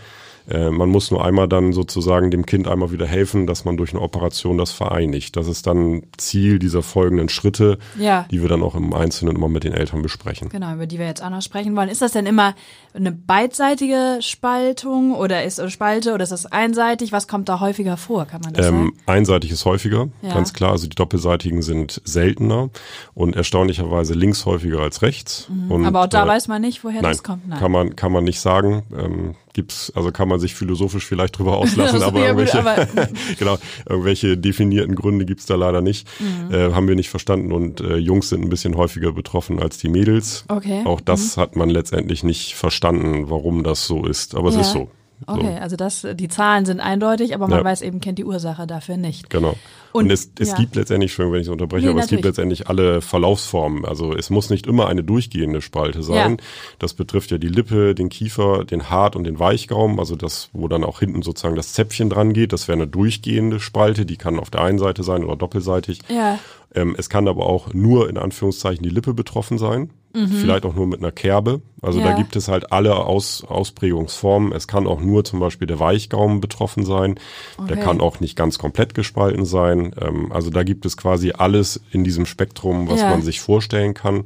Äh, 0.48 0.70
man 0.70 0.88
muss 0.88 1.10
nur 1.10 1.24
einmal 1.24 1.48
dann 1.48 1.72
sozusagen 1.72 2.30
dem 2.30 2.46
Kind 2.46 2.68
einmal 2.68 2.90
wieder 2.90 3.06
helfen, 3.06 3.46
dass 3.46 3.64
man 3.64 3.76
durch 3.76 3.92
eine 3.92 4.00
Operation 4.00 4.56
das 4.56 4.72
vereinigt. 4.72 5.36
Das 5.36 5.46
ist 5.46 5.66
dann 5.66 6.02
Ziel 6.16 6.58
dieser 6.58 6.82
folgenden 6.82 7.28
Schritte, 7.28 7.78
ja. 7.98 8.26
die 8.30 8.40
wir 8.40 8.48
dann 8.48 8.62
auch 8.62 8.74
im 8.74 8.94
Einzelnen 8.94 9.36
immer 9.36 9.48
mit 9.48 9.64
den 9.64 9.72
Eltern 9.72 10.02
besprechen. 10.02 10.48
Genau, 10.48 10.72
über 10.72 10.86
die 10.86 10.98
wir 10.98 11.06
jetzt 11.06 11.22
auch 11.22 11.30
noch 11.30 11.42
sprechen 11.42 11.76
wollen. 11.76 11.88
Ist 11.88 12.02
das 12.02 12.12
denn 12.12 12.26
immer 12.26 12.54
eine 12.94 13.12
beidseitige 13.12 14.18
Spaltung 14.20 15.14
oder 15.14 15.44
ist 15.44 15.60
oder 15.60 15.70
Spalte 15.70 16.14
oder 16.14 16.22
ist 16.22 16.32
das 16.32 16.46
einseitig? 16.46 17.12
Was 17.12 17.28
kommt 17.28 17.48
da 17.48 17.60
häufiger 17.60 17.96
vor? 17.96 18.24
Kann 18.24 18.40
man 18.42 18.54
das 18.54 18.66
ähm, 18.66 18.74
sagen? 18.74 18.92
Einseitig 19.06 19.50
ist 19.50 19.64
häufiger, 19.64 20.08
ja. 20.22 20.34
ganz 20.34 20.52
klar. 20.52 20.72
Also 20.72 20.88
die 20.88 20.96
doppelseitigen 20.96 21.62
sind 21.62 22.00
seltener 22.04 22.70
und 23.14 23.36
erstaunlicherweise 23.36 24.14
links 24.14 24.46
häufiger 24.46 24.80
als 24.80 25.02
rechts. 25.02 25.48
Mhm. 25.48 25.70
Und, 25.70 25.86
Aber 25.86 26.02
auch 26.02 26.06
da 26.06 26.24
äh, 26.24 26.28
weiß 26.28 26.48
man 26.48 26.62
nicht, 26.62 26.84
woher 26.84 27.02
nein, 27.02 27.12
das 27.12 27.22
kommt. 27.22 27.46
Nein. 27.46 27.58
Kann 27.58 27.72
man 27.72 27.96
kann 27.96 28.12
man 28.12 28.24
nicht 28.24 28.40
sagen. 28.40 28.82
Ähm, 28.96 29.34
gibt's, 29.54 29.92
also 29.94 30.12
kann 30.12 30.28
man 30.28 30.40
sich 30.40 30.54
philosophisch 30.54 31.06
vielleicht 31.06 31.38
drüber 31.38 31.56
auslassen, 31.58 32.02
aber, 32.02 32.20
irgendwelche, 32.20 32.58
aber 32.58 32.86
genau, 33.38 33.58
irgendwelche 33.88 34.36
definierten 34.36 34.94
Gründe 34.94 35.24
gibt's 35.24 35.46
da 35.46 35.54
leider 35.54 35.80
nicht. 35.80 36.08
Mhm. 36.20 36.54
Äh, 36.54 36.72
haben 36.72 36.88
wir 36.88 36.94
nicht 36.94 37.10
verstanden 37.10 37.52
und 37.52 37.80
äh, 37.80 37.96
Jungs 37.96 38.28
sind 38.28 38.42
ein 38.42 38.48
bisschen 38.48 38.76
häufiger 38.76 39.12
betroffen 39.12 39.60
als 39.60 39.78
die 39.78 39.88
Mädels. 39.88 40.44
Okay. 40.48 40.82
Auch 40.84 41.00
das 41.00 41.36
mhm. 41.36 41.40
hat 41.40 41.56
man 41.56 41.70
letztendlich 41.70 42.24
nicht 42.24 42.54
verstanden, 42.54 43.30
warum 43.30 43.64
das 43.64 43.86
so 43.86 44.06
ist, 44.06 44.34
aber 44.34 44.50
ja. 44.50 44.60
es 44.60 44.66
ist 44.66 44.72
so. 44.72 44.90
Okay, 45.26 45.54
so. 45.56 45.62
also 45.62 45.76
das, 45.76 46.06
die 46.14 46.28
Zahlen 46.28 46.64
sind 46.64 46.80
eindeutig, 46.80 47.34
aber 47.34 47.48
man 47.48 47.58
ja. 47.58 47.64
weiß 47.64 47.82
eben, 47.82 48.00
kennt 48.00 48.18
die 48.18 48.24
Ursache 48.24 48.66
dafür 48.66 48.96
nicht. 48.96 49.30
Genau. 49.30 49.56
Und, 49.92 50.04
und 50.04 50.10
es, 50.10 50.30
es 50.38 50.50
ja. 50.50 50.56
gibt 50.56 50.76
letztendlich, 50.76 51.12
schon, 51.12 51.32
wenn 51.32 51.40
ich 51.40 51.48
unterbreche, 51.48 51.86
nee, 51.86 51.90
aber 51.90 52.00
natürlich. 52.00 52.20
es 52.20 52.22
gibt 52.22 52.24
letztendlich 52.24 52.68
alle 52.68 53.00
Verlaufsformen. 53.00 53.84
Also 53.84 54.14
es 54.14 54.30
muss 54.30 54.50
nicht 54.50 54.66
immer 54.66 54.88
eine 54.88 55.02
durchgehende 55.02 55.60
Spalte 55.60 56.02
sein. 56.02 56.32
Ja. 56.32 56.44
Das 56.78 56.94
betrifft 56.94 57.30
ja 57.30 57.38
die 57.38 57.48
Lippe, 57.48 57.94
den 57.94 58.08
Kiefer, 58.08 58.64
den 58.64 58.90
Hart 58.90 59.16
und 59.16 59.24
den 59.24 59.38
Weichgaumen, 59.38 59.98
also 59.98 60.14
das, 60.14 60.50
wo 60.52 60.68
dann 60.68 60.84
auch 60.84 61.00
hinten 61.00 61.22
sozusagen 61.22 61.56
das 61.56 61.72
Zäpfchen 61.72 62.10
dran 62.10 62.32
geht. 62.32 62.52
Das 62.52 62.68
wäre 62.68 62.76
eine 62.76 62.86
durchgehende 62.86 63.60
Spalte, 63.60 64.06
die 64.06 64.16
kann 64.16 64.38
auf 64.38 64.50
der 64.50 64.62
einen 64.62 64.78
Seite 64.78 65.02
sein 65.02 65.24
oder 65.24 65.36
doppelseitig. 65.36 66.00
Ja. 66.08 66.38
Ähm, 66.74 66.94
es 66.98 67.08
kann 67.08 67.26
aber 67.28 67.46
auch 67.46 67.72
nur 67.72 68.08
in 68.08 68.18
Anführungszeichen 68.18 68.82
die 68.82 68.90
Lippe 68.90 69.14
betroffen 69.14 69.58
sein. 69.58 69.90
Mhm. 70.14 70.28
Vielleicht 70.28 70.64
auch 70.64 70.74
nur 70.74 70.86
mit 70.86 71.00
einer 71.00 71.12
Kerbe. 71.12 71.60
Also 71.82 72.00
ja. 72.00 72.06
da 72.06 72.12
gibt 72.14 72.34
es 72.34 72.48
halt 72.48 72.72
alle 72.72 72.96
Aus, 72.96 73.44
Ausprägungsformen. 73.44 74.52
Es 74.52 74.66
kann 74.66 74.86
auch 74.86 75.00
nur 75.00 75.24
zum 75.24 75.38
Beispiel 75.38 75.66
der 75.66 75.78
Weichgaumen 75.78 76.40
betroffen 76.40 76.84
sein. 76.84 77.20
Okay. 77.56 77.74
Der 77.74 77.76
kann 77.76 78.00
auch 78.00 78.20
nicht 78.20 78.36
ganz 78.36 78.58
komplett 78.58 78.94
gespalten 78.94 79.44
sein. 79.44 79.94
Ähm, 80.00 80.32
also 80.32 80.50
da 80.50 80.62
gibt 80.62 80.86
es 80.86 80.96
quasi 80.96 81.32
alles 81.32 81.80
in 81.90 82.04
diesem 82.04 82.26
Spektrum, 82.26 82.88
was 82.88 83.00
ja. 83.00 83.10
man 83.10 83.22
sich 83.22 83.40
vorstellen 83.40 83.94
kann. 83.94 84.24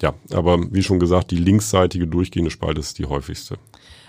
Ja, 0.00 0.14
aber 0.32 0.72
wie 0.72 0.82
schon 0.82 0.98
gesagt, 0.98 1.30
die 1.30 1.36
linksseitige 1.36 2.06
durchgehende 2.06 2.50
Spalte 2.50 2.80
ist 2.80 2.98
die 2.98 3.06
häufigste. 3.06 3.58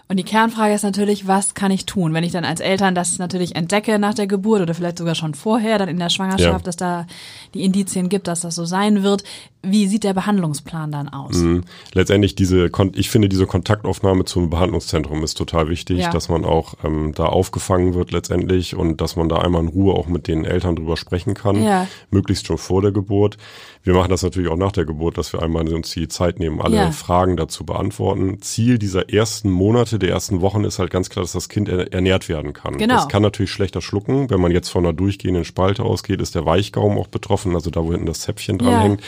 Und 0.09 0.17
die 0.17 0.23
Kernfrage 0.23 0.73
ist 0.73 0.83
natürlich, 0.83 1.27
was 1.27 1.53
kann 1.53 1.71
ich 1.71 1.85
tun, 1.85 2.13
wenn 2.13 2.25
ich 2.25 2.33
dann 2.33 2.43
als 2.43 2.59
Eltern 2.59 2.93
das 2.93 3.17
natürlich 3.19 3.55
entdecke 3.55 3.99
nach 3.99 4.13
der 4.13 4.27
Geburt 4.27 4.61
oder 4.61 4.73
vielleicht 4.73 4.97
sogar 4.97 5.15
schon 5.15 5.33
vorher, 5.33 5.77
dann 5.77 5.87
in 5.87 5.97
der 5.97 6.09
Schwangerschaft, 6.09 6.59
ja. 6.59 6.63
dass 6.65 6.75
da 6.75 7.07
die 7.53 7.63
Indizien 7.63 8.09
gibt, 8.09 8.27
dass 8.27 8.41
das 8.41 8.55
so 8.55 8.65
sein 8.65 9.01
wird. 9.01 9.23
Wie 9.65 9.87
sieht 9.87 10.03
der 10.03 10.13
Behandlungsplan 10.13 10.91
dann 10.91 11.07
aus? 11.07 11.37
Mhm. 11.37 11.63
Letztendlich 11.93 12.35
diese, 12.35 12.69
ich 12.95 13.09
finde 13.09 13.29
diese 13.29 13.47
Kontaktaufnahme 13.47 14.25
zum 14.25 14.49
Behandlungszentrum 14.49 15.23
ist 15.23 15.35
total 15.35 15.69
wichtig, 15.69 15.99
ja. 15.99 16.11
dass 16.11 16.27
man 16.27 16.43
auch 16.43 16.73
ähm, 16.83 17.13
da 17.15 17.27
aufgefangen 17.27 17.93
wird 17.93 18.11
letztendlich 18.11 18.75
und 18.75 18.99
dass 18.99 19.15
man 19.15 19.29
da 19.29 19.37
einmal 19.37 19.61
in 19.61 19.69
Ruhe 19.69 19.93
auch 19.93 20.07
mit 20.07 20.27
den 20.27 20.43
Eltern 20.43 20.75
drüber 20.75 20.97
sprechen 20.97 21.33
kann, 21.33 21.63
ja. 21.63 21.87
möglichst 22.11 22.47
schon 22.47 22.57
vor 22.57 22.81
der 22.81 22.91
Geburt. 22.91 23.37
Wir 23.83 23.93
machen 23.93 24.09
das 24.09 24.21
natürlich 24.21 24.49
auch 24.49 24.57
nach 24.57 24.73
der 24.73 24.83
Geburt, 24.83 25.17
dass 25.17 25.31
wir 25.31 25.41
einmal 25.41 25.67
uns 25.73 25.91
die 25.91 26.09
Zeit 26.09 26.39
nehmen, 26.39 26.61
alle 26.61 26.75
ja. 26.75 26.91
Fragen 26.91 27.37
dazu 27.37 27.65
beantworten. 27.65 28.41
Ziel 28.41 28.77
dieser 28.77 29.13
ersten 29.13 29.49
Monate, 29.49 29.97
der 29.97 30.09
ersten 30.09 30.41
Wochen 30.41 30.65
ist 30.65 30.79
halt 30.79 30.89
ganz 30.89 31.09
klar, 31.09 31.23
dass 31.23 31.33
das 31.33 31.47
Kind 31.47 31.69
ernährt 31.69 32.27
werden 32.27 32.51
kann. 32.51 32.77
Genau. 32.77 32.95
Das 32.95 33.07
kann 33.07 33.21
natürlich 33.21 33.51
schlechter 33.51 33.81
schlucken. 33.81 34.29
Wenn 34.29 34.41
man 34.41 34.51
jetzt 34.51 34.69
von 34.69 34.85
einer 34.85 34.93
durchgehenden 34.93 35.45
Spalte 35.45 35.83
ausgeht, 35.83 36.21
ist 36.21 36.35
der 36.35 36.45
Weichgaumen 36.45 36.97
auch 36.97 37.07
betroffen, 37.07 37.55
also 37.55 37.69
da, 37.69 37.83
wo 37.83 37.91
hinten 37.91 38.07
das 38.07 38.21
Zäpfchen 38.21 38.57
dran 38.57 38.81
hängt 38.81 39.01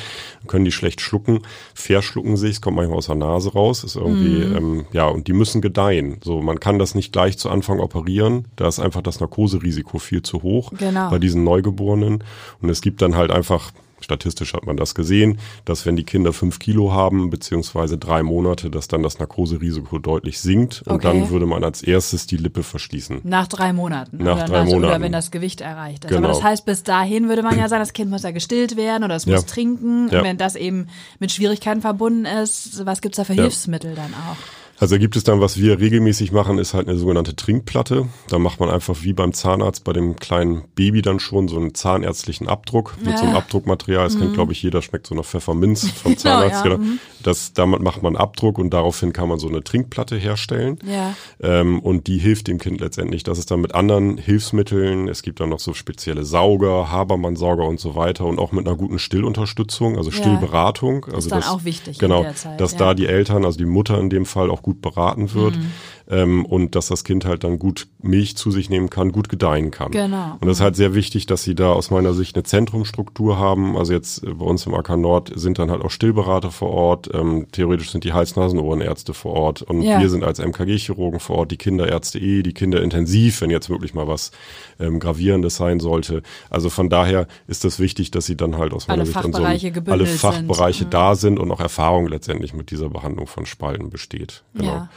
können 0.46 0.66
die 0.66 0.72
schlecht 0.72 1.02
schlucken, 1.02 1.42
verschlucken 1.74 2.38
sich, 2.38 2.52
es 2.52 2.62
kommt 2.62 2.78
manchmal 2.78 2.98
aus 2.98 3.08
der 3.08 3.16
Nase 3.16 3.54
raus, 3.54 3.84
ist 3.84 3.96
irgendwie, 3.96 4.46
mhm. 4.46 4.56
ähm, 4.56 4.86
ja, 4.92 5.08
und 5.08 5.28
die 5.28 5.34
müssen 5.34 5.62
gedeihen. 5.62 6.18
So, 6.24 6.42
man 6.42 6.60
kann 6.60 6.80
das 6.80 6.96
nicht 6.96 7.12
gleich 7.12 7.38
zu 7.38 7.50
Anfang 7.50 7.80
operieren, 7.80 8.46
da 8.56 8.68
ist 8.68 8.80
einfach 8.80 9.02
das 9.02 9.20
Narkoserisiko 9.20 10.00
viel 10.00 10.22
zu 10.22 10.44
hoch 10.44 10.72
genau. 10.78 11.10
bei 11.10 11.20
diesen 11.20 11.44
Neugeborenen. 11.44 12.24
Und 12.62 12.70
es 12.70 12.82
gibt 12.82 13.02
dann 13.02 13.16
halt 13.16 13.32
einfach 13.32 13.72
statistisch 14.06 14.54
hat 14.54 14.66
man 14.66 14.78
das 14.78 14.96
gesehen, 14.96 15.40
dass 15.66 15.86
wenn 15.86 15.96
die 15.96 16.04
Kinder 16.04 16.32
fünf 16.32 16.60
Kilo 16.60 16.94
haben, 16.94 17.30
beziehungsweise 17.30 17.98
drei 17.98 18.24
Monate, 18.24 18.70
dass 18.70 18.88
dann 18.88 19.04
das 19.04 19.20
Narkoserisiko 19.20 20.00
deutlich 20.00 20.40
sinkt 20.40 20.84
und 20.86 20.96
okay. 20.96 21.08
dann 21.08 21.30
würde 21.30 21.46
man 21.46 21.64
als 21.64 21.82
erstes 21.82 22.28
die 22.28 22.38
Lippe 22.38 22.64
verschließen. 22.64 23.22
Nach 23.24 23.48
drei 23.48 23.74
Monaten. 23.74 24.18
Nach 24.18 24.44
drei 24.46 24.60
nach, 24.60 24.66
Monaten. 24.66 24.86
Oder 24.86 25.02
wenn 25.02 25.12
das 25.12 25.32
Gewicht 25.32 25.62
erreicht 25.62 26.06
ist. 26.06 26.10
Genau. 26.10 26.20
Aber 26.20 26.28
das 26.30 26.44
heißt, 26.44 26.66
bis 26.66 26.84
dahin 26.84 27.28
würde 27.28 27.44
man 27.44 27.58
ja 27.58 27.68
sagen, 27.70 27.82
das 27.82 27.94
Kind 27.94 28.10
muss 28.10 28.24
ja 28.24 28.32
gestillt 28.32 28.78
werden 28.78 29.04
oder 29.04 29.16
es 29.16 29.26
muss 29.26 29.42
ja. 29.42 29.48
trinken. 29.48 30.10
Ja. 30.10 30.20
Und 30.20 30.26
wenn 30.26 30.38
das 30.38 30.56
eben 30.56 30.88
mit 31.20 31.32
Schwierigkeiten 31.32 31.82
verbunden 31.82 32.26
ist, 32.26 32.86
was 32.86 33.02
gibt's 33.02 33.18
da 33.18 33.24
für 33.24 33.34
ja. 33.34 33.44
Hilfsmittel 33.44 33.96
dann 33.96 34.14
auch? 34.14 34.38
Also 34.78 35.00
gibt 35.00 35.16
es 35.16 35.24
dann, 35.24 35.40
was 35.40 35.58
wir 35.58 35.80
regelmäßig 35.80 36.32
machen, 36.32 36.58
ist 36.58 36.74
halt 36.74 36.88
eine 36.88 36.98
sogenannte 36.98 37.36
Trinkplatte. 37.36 38.08
Da 38.28 38.40
macht 38.40 38.60
man 38.60 38.70
einfach 38.70 39.04
wie 39.04 39.14
beim 39.14 39.32
Zahnarzt 39.32 39.84
bei 39.86 39.94
dem 39.94 40.18
kleinen 40.18 40.64
Baby 40.76 41.02
dann 41.02 41.20
schon 41.20 41.48
so 41.48 41.56
einen 41.56 41.74
zahnärztlichen 41.74 42.50
Abdruck 42.50 42.96
mit 43.00 43.12
ja. 43.12 43.18
so 43.18 43.24
einem 43.24 43.36
Abdruckmaterial. 43.36 44.04
Das 44.04 44.16
mhm. 44.16 44.20
kennt, 44.20 44.34
glaube 44.34 44.52
ich, 44.52 44.62
jeder, 44.62 44.82
schmeckt 44.82 45.08
so 45.08 45.16
nach 45.16 45.24
Pfefferminz 45.24 45.90
vom 46.04 46.18
Zahnarzt. 46.18 46.64
Genau, 46.64 46.76
ja. 46.76 46.82
genau. 46.82 46.98
Das, 47.24 47.54
damit 47.54 47.82
macht 47.82 48.04
man 48.04 48.16
Abdruck 48.16 48.60
und 48.60 48.72
daraufhin 48.72 49.14
kann 49.14 49.30
man 49.30 49.40
so 49.40 49.48
eine 49.48 49.64
Trinkplatte 49.64 50.18
herstellen. 50.18 50.78
Ja. 50.86 51.16
Ähm, 51.42 51.80
und 51.80 52.08
die 52.08 52.18
hilft 52.18 52.48
dem 52.48 52.60
Kind 52.60 52.82
letztendlich. 52.82 53.24
Das 53.24 53.40
ist 53.40 53.52
dann 53.52 53.62
mit 53.62 53.74
anderen 53.74 54.18
Hilfsmitteln. 54.18 55.08
Es 55.08 55.22
gibt 55.22 55.40
dann 55.40 55.50
noch 55.50 55.60
so 55.60 55.74
spezielle 55.74 56.26
Sauger, 56.26 56.92
Habermann-Sauger 56.92 57.64
und 57.64 57.80
so 57.80 57.96
weiter 57.96 58.26
und 58.26 58.40
auch 58.40 58.52
mit 58.52 58.68
einer 58.68 58.76
guten 58.76 59.00
Stillunterstützung, 59.00 59.98
also 59.98 60.12
Stillberatung. 60.12 61.06
Also 61.06 61.18
ist 61.18 61.32
dann 61.32 61.40
das, 61.40 61.50
auch 61.50 61.64
wichtig. 61.64 61.98
Genau, 61.98 62.26
dass 62.58 62.76
da 62.76 62.94
die 62.94 63.08
Eltern, 63.08 63.46
also 63.46 63.58
die 63.58 63.66
Mutter 63.66 63.98
in 64.00 64.10
dem 64.10 64.26
Fall 64.26 64.52
auch 64.52 64.62
gut 64.66 64.82
beraten 64.82 65.34
wird. 65.36 65.58
Mhm 65.58 65.72
ähm, 66.10 66.46
und 66.46 66.76
dass 66.76 66.88
das 66.88 67.04
Kind 67.04 67.26
halt 67.26 67.44
dann 67.44 67.60
gut 67.60 67.88
Milch 68.02 68.38
zu 68.38 68.52
sich 68.52 68.70
nehmen 68.70 68.90
kann, 68.90 69.12
gut 69.12 69.30
gedeihen 69.30 69.72
kann. 69.72 69.92
Genau. 69.92 70.38
Und 70.40 70.46
das 70.48 70.58
ist 70.58 70.62
halt 70.62 70.76
sehr 70.76 70.94
wichtig, 70.94 71.26
dass 71.26 71.44
sie 71.44 71.56
da 71.56 71.72
aus 71.72 71.90
meiner 71.90 72.14
Sicht 72.14 72.36
eine 72.36 72.44
Zentrumstruktur 72.44 73.40
haben. 73.40 73.78
Also 73.78 73.94
jetzt 73.94 74.24
äh, 74.24 74.34
bei 74.34 74.46
uns 74.46 74.66
im 74.66 74.76
AK 74.76 74.98
Nord 74.98 75.32
sind 75.36 75.60
dann 75.60 75.72
halt 75.72 75.82
auch 75.82 75.92
Stillberater 75.92 76.52
vor 76.52 76.70
Ort. 76.70 77.10
Ähm, 77.14 77.48
theoretisch 77.52 77.92
sind 77.92 78.04
die 78.04 78.14
Hals-Nasen-Ohrenärzte 78.14 79.14
vor 79.14 79.34
Ort 79.34 79.62
und 79.64 79.82
ja. 79.82 80.00
wir 80.00 80.10
sind 80.10 80.24
als 80.24 80.40
MKG-Chirurgen 80.40 81.20
vor 81.20 81.38
Ort, 81.38 81.52
die 81.52 81.58
Kinderärzte 81.58 82.20
eh, 82.20 82.44
die 82.44 82.54
Kinderintensiv, 82.54 83.42
wenn 83.42 83.50
jetzt 83.50 83.70
wirklich 83.70 83.94
mal 83.94 84.08
was 84.08 84.32
ähm, 84.80 85.00
Gravierendes 85.00 85.56
sein 85.56 85.80
sollte. 85.80 86.22
Also 86.50 86.70
von 86.70 86.90
daher 86.90 87.28
ist 87.48 87.64
das 87.64 87.80
wichtig, 87.80 88.12
dass 88.12 88.26
sie 88.26 88.38
dann 88.38 88.58
halt 88.58 88.74
aus 88.74 88.88
meiner 88.88 89.02
alle 89.02 89.06
Sicht 89.08 89.20
Fachbereiche 89.20 89.74
so 89.74 89.92
alle 89.92 90.06
Fachbereiche 90.06 90.80
sind. 90.80 90.94
da 90.94 91.16
sind 91.16 91.40
und 91.40 91.52
auch 91.52 91.60
Erfahrung 91.60 92.08
letztendlich 92.08 92.54
mit 92.54 92.72
dieser 92.72 92.90
Behandlung 92.90 93.28
von 93.28 93.46
Spalten 93.46 93.90
besteht. 93.90 94.44
Genau. 94.54 94.68
Ja. 94.68 94.90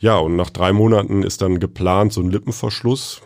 Ja, 0.00 0.16
und 0.18 0.34
nach 0.34 0.50
drei 0.50 0.72
Monaten 0.72 1.22
ist 1.22 1.42
dann 1.42 1.60
geplant 1.60 2.12
so 2.12 2.22
ein 2.22 2.30
Lippenverschluss. 2.30 3.20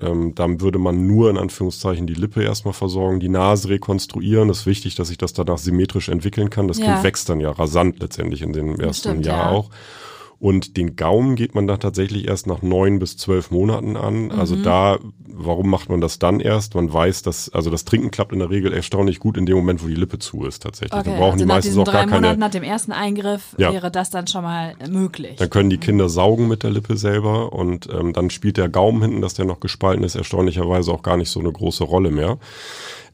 Ähm, 0.00 0.34
dann 0.34 0.60
würde 0.60 0.78
man 0.78 1.06
nur 1.06 1.30
in 1.30 1.36
Anführungszeichen 1.36 2.06
die 2.06 2.14
Lippe 2.14 2.42
erstmal 2.42 2.74
versorgen, 2.74 3.20
die 3.20 3.28
Nase 3.28 3.68
rekonstruieren. 3.68 4.48
Das 4.48 4.60
ist 4.60 4.66
wichtig, 4.66 4.94
dass 4.94 5.08
sich 5.08 5.18
das 5.18 5.32
danach 5.32 5.58
symmetrisch 5.58 6.08
entwickeln 6.08 6.50
kann. 6.50 6.68
Das 6.68 6.78
Ja. 6.78 6.86
Kind 6.94 7.04
wächst 7.04 7.28
dann 7.28 7.40
ja 7.40 7.50
rasant 7.50 8.00
letztendlich 8.00 8.42
in 8.42 8.52
dem 8.52 8.80
ersten 8.80 9.10
stimmt, 9.10 9.26
Jahr 9.26 9.50
ja. 9.50 9.50
auch. 9.50 9.70
Und 10.38 10.76
den 10.76 10.96
Gaumen 10.96 11.34
geht 11.34 11.54
man 11.54 11.66
dann 11.66 11.80
tatsächlich 11.80 12.28
erst 12.28 12.46
nach 12.46 12.60
neun 12.60 12.98
bis 12.98 13.16
zwölf 13.16 13.50
Monaten 13.50 13.96
an. 13.96 14.30
Also 14.30 14.54
Mhm. 14.56 14.62
da, 14.64 14.98
warum 15.26 15.70
macht 15.70 15.88
man 15.88 16.02
das 16.02 16.18
dann 16.18 16.40
erst? 16.40 16.74
Man 16.74 16.92
weiß, 16.92 17.22
dass, 17.22 17.48
also 17.48 17.70
das 17.70 17.86
Trinken 17.86 18.10
klappt 18.10 18.32
in 18.32 18.40
der 18.40 18.50
Regel 18.50 18.72
erstaunlich 18.74 19.18
gut 19.18 19.38
in 19.38 19.46
dem 19.46 19.56
Moment, 19.56 19.82
wo 19.82 19.88
die 19.88 19.94
Lippe 19.94 20.18
zu 20.18 20.44
ist 20.44 20.62
tatsächlich. 20.62 20.92
Okay, 21.00 21.10
da 21.10 21.16
brauchen 21.16 21.32
also 21.32 21.44
die 21.44 21.46
meistens 21.46 21.78
auch 21.78 21.84
drei 21.84 21.92
gar 21.92 22.00
keine. 22.06 22.16
Monaten 22.20 22.40
nach 22.40 22.50
dem 22.50 22.62
ersten 22.64 22.92
Eingriff 22.92 23.54
Ja. 23.58 23.72
wäre 23.72 23.90
das 23.90 24.10
dann 24.10 24.26
schon 24.26 24.42
mal 24.42 24.74
möglich. 24.90 25.36
Dann 25.36 25.48
können 25.48 25.70
die 25.70 25.78
Kinder 25.78 26.10
saugen 26.10 26.48
mit 26.48 26.62
der 26.62 26.70
Lippe 26.70 26.98
selber 26.98 27.54
und 27.54 27.88
ähm, 27.90 28.12
dann 28.12 28.28
spielt 28.28 28.58
der 28.58 28.68
Gaumen 28.68 29.00
hinten, 29.00 29.22
dass 29.22 29.32
der 29.34 29.46
noch 29.46 29.60
gespalten 29.60 30.04
ist, 30.04 30.16
erstaunlicherweise 30.16 30.92
auch 30.92 31.02
gar 31.02 31.16
nicht 31.16 31.30
so 31.30 31.40
eine 31.40 31.50
große 31.50 31.82
Rolle 31.84 32.10
mehr. 32.10 32.38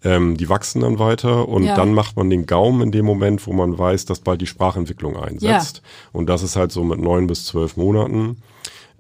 Ähm, 0.04 0.37
die 0.37 0.49
wachsen 0.49 0.80
dann 0.82 0.99
weiter 0.99 1.49
und 1.49 1.64
Ja. 1.64 1.75
dann 1.76 1.94
macht 1.94 2.16
man 2.16 2.28
den 2.28 2.47
Gaumen 2.47 2.82
in 2.82 2.90
dem 2.92 3.04
Moment, 3.06 3.47
wo 3.47 3.52
man 3.52 3.78
weiß, 3.78 4.04
dass 4.04 4.21
bald 4.21 4.40
die 4.40 4.47
Sprachentwicklung 4.47 5.16
einsetzt. 5.16 5.80
Und 6.12 6.28
das 6.28 6.42
ist 6.42 6.56
halt 6.56 6.73
so 6.73 6.82
mit 6.82 7.00
neun 7.00 7.26
bis 7.28 7.44
zwölf 7.47 7.76
Monaten. 7.76 8.38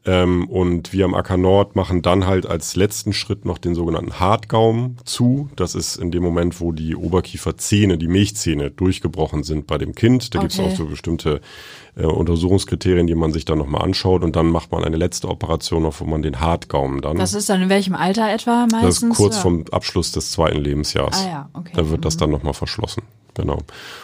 Ähm, 0.04 0.48
und 0.48 0.92
wir 0.92 1.04
am 1.04 1.14
Acker 1.14 1.36
Nord 1.36 1.76
machen 1.76 2.02
dann 2.02 2.26
halt 2.26 2.44
als 2.44 2.74
letzten 2.74 3.12
Schritt 3.12 3.44
noch 3.44 3.58
den 3.58 3.76
sogenannten 3.76 4.18
Hartgaumen 4.18 4.96
zu. 5.04 5.48
Das 5.54 5.76
ist 5.76 5.94
in 5.94 6.10
dem 6.10 6.24
Moment, 6.24 6.60
wo 6.60 6.72
die 6.72 6.96
Oberkieferzähne, 6.96 7.98
die 7.98 8.08
Milchzähne 8.08 8.72
durchgebrochen 8.72 9.44
sind 9.44 9.68
bei 9.68 9.78
dem 9.78 9.94
Kind. 9.94 10.34
Da 10.34 10.40
gibt's 10.40 10.58
Okay. 10.58 10.72
auch 10.72 10.76
so 10.76 10.86
bestimmte 10.86 11.40
äh, 11.96 12.04
Untersuchungskriterien, 12.06 13.06
die 13.06 13.14
man 13.14 13.32
sich 13.32 13.44
dann 13.44 13.58
nochmal 13.58 13.82
anschaut. 13.82 14.22
Und 14.22 14.34
dann 14.36 14.46
macht 14.48 14.72
man 14.72 14.82
eine 14.84 14.96
letzte 14.96 15.28
Operation 15.28 15.82
noch, 15.82 16.00
wo 16.00 16.04
man 16.04 16.22
den 16.22 16.40
Hartgaumen 16.40 17.00
dann. 17.02 17.16
das 17.16 17.34
ist 17.34 17.48
dann 17.48 17.62
in 17.62 17.68
welchem 17.68 17.94
Alter 17.94 18.30
etwa 18.32 18.66
das 18.70 18.82
meistens? 18.82 19.10
ist 19.12 19.16
kurz 19.16 19.36
Ja. 19.36 19.42
vom 19.42 19.64
Abschluss 19.70 20.12
des 20.12 20.32
zweiten 20.32 20.58
Lebensjahres. 20.58 21.24
Ah 21.24 21.28
ja, 21.28 21.48
okay. 21.52 21.72
Da 21.74 21.90
wird 21.90 22.04
das 22.04 22.16
dann 22.16 22.30
nochmal 22.30 22.54
verschlossen. 22.54 23.02
Genau. 23.34 23.58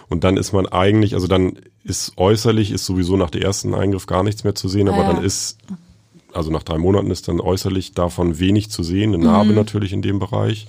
Und 0.08 0.24
dann 0.24 0.36
ist 0.38 0.52
man 0.52 0.66
eigentlich, 0.66 1.14
also 1.14 1.26
dann 1.26 1.58
ist 1.84 2.12
äußerlich, 2.16 2.70
ist 2.72 2.86
sowieso 2.86 3.16
nach 3.16 3.30
dem 3.30 3.42
ersten 3.42 3.74
Eingriff 3.74 4.06
gar 4.06 4.22
nichts 4.22 4.44
mehr 4.44 4.54
zu 4.54 4.68
sehen, 4.68 4.88
Ah, 4.88 4.92
aber 4.94 5.02
ja. 5.04 5.12
dann 5.14 5.24
ist, 5.24 5.58
also 6.32 6.50
nach 6.50 6.62
drei 6.62 6.78
Monaten 6.78 7.10
ist 7.10 7.28
dann 7.28 7.40
äußerlich 7.40 7.92
davon 7.92 8.38
wenig 8.38 8.70
zu 8.70 8.82
sehen, 8.82 9.10
eine 9.14 9.18
Mhm. 9.18 9.24
Narbe 9.24 9.52
natürlich 9.52 9.92
in 9.92 10.00
dem 10.02 10.18
Bereich. 10.18 10.66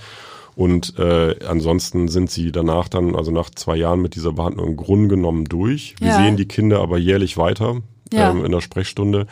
Und 0.60 1.00
äh, 1.00 1.36
ansonsten 1.48 2.10
sind 2.10 2.30
sie 2.30 2.52
danach 2.52 2.90
dann, 2.90 3.16
also 3.16 3.32
nach 3.32 3.50
zwei 3.50 3.78
Jahren 3.78 4.02
mit 4.02 4.16
dieser 4.16 4.34
Behandlung 4.34 4.68
im 4.68 4.76
Grunde 4.76 5.08
genommen 5.16 5.46
durch. 5.46 5.96
Wir 6.02 6.10
Ja. 6.10 6.16
sehen 6.18 6.36
die 6.36 6.50
Kinder 6.50 6.82
aber 6.82 6.98
jährlich 6.98 7.38
weiter 7.38 7.78
Ja. 8.12 8.30
ähm, 8.30 8.44
in 8.44 8.52
der 8.52 8.60
Sprechstunde. 8.60 9.26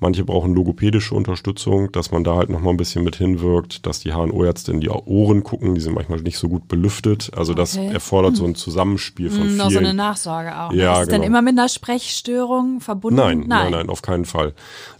Manche 0.00 0.24
brauchen 0.24 0.52
logopädische 0.54 1.14
Unterstützung, 1.14 1.92
dass 1.92 2.10
man 2.10 2.24
da 2.24 2.34
halt 2.34 2.48
noch 2.50 2.58
mal 2.60 2.70
ein 2.70 2.76
bisschen 2.76 3.04
mit 3.04 3.14
hinwirkt, 3.14 3.86
dass 3.86 4.00
die 4.00 4.12
HNO-Ärzte 4.12 4.72
in 4.72 4.80
die 4.80 4.88
Ohren 4.88 5.44
gucken, 5.44 5.76
die 5.76 5.80
sind 5.80 5.94
manchmal 5.94 6.20
nicht 6.22 6.36
so 6.38 6.48
gut 6.48 6.66
belüftet. 6.66 7.30
Also 7.36 7.54
das 7.54 7.78
Okay. 7.78 7.92
erfordert 7.92 8.34
so 8.34 8.44
ein 8.44 8.56
Zusammenspiel 8.56 9.30
von 9.30 9.46
Hm, 9.46 9.56
noch 9.58 9.64
so 9.66 9.70
vielen. 9.70 9.84
eine 9.84 9.94
Nachsorge 9.94 10.58
auch. 10.58 10.72
Ja, 10.72 11.02
ist 11.02 11.10
genau. 11.10 11.22
immer 11.22 11.42
mit 11.42 11.56
einer 11.56 11.68
Sprechstörung 11.68 12.80
verbunden? 12.80 13.16
Nein, 13.20 13.44
nein, 13.46 13.70
nein, 13.70 13.88
auf 13.88 14.02
keinen 14.02 14.24
Fall. 14.24 14.54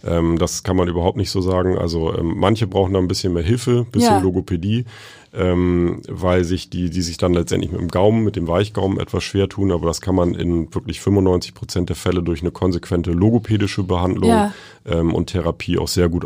Ähm, 0.05 0.37
das 0.39 0.63
kann 0.63 0.77
man 0.77 0.87
überhaupt 0.87 1.17
nicht 1.17 1.31
so 1.31 1.41
sagen. 1.41 1.77
Also 1.77 2.15
ähm, 2.17 2.35
manche 2.37 2.67
brauchen 2.67 2.93
da 2.93 2.99
ein 2.99 3.09
bisschen 3.09 3.33
mehr 3.33 3.43
Hilfe, 3.43 3.83
bisschen 3.91 4.15
Ja. 4.15 4.21
Logopädie, 4.21 4.85
ähm, 5.33 6.01
weil 6.07 6.43
sich 6.43 6.69
die, 6.69 6.89
die 6.89 7.01
sich 7.01 7.17
dann 7.17 7.33
letztendlich 7.33 7.71
mit 7.71 7.81
dem 7.81 7.87
Gaumen, 7.87 8.23
mit 8.23 8.35
dem 8.35 8.47
Weichgaumen 8.47 8.99
etwas 8.99 9.23
schwer 9.23 9.49
tun, 9.49 9.71
aber 9.71 9.87
das 9.87 10.01
kann 10.01 10.15
man 10.15 10.35
in 10.35 10.73
wirklich 10.73 11.01
95 11.01 11.53
Prozent 11.53 11.89
der 11.89 11.95
Fälle 11.95 12.21
durch 12.21 12.41
eine 12.41 12.51
konsequente 12.51 13.11
logopädische 13.11 13.83
Behandlung 13.83 14.29
Ja. 14.29 14.53
ähm, 14.85 15.13
und 15.13 15.27
Therapie 15.27 15.77
auch 15.77 15.87
sehr 15.87 16.09
gut 16.09 16.25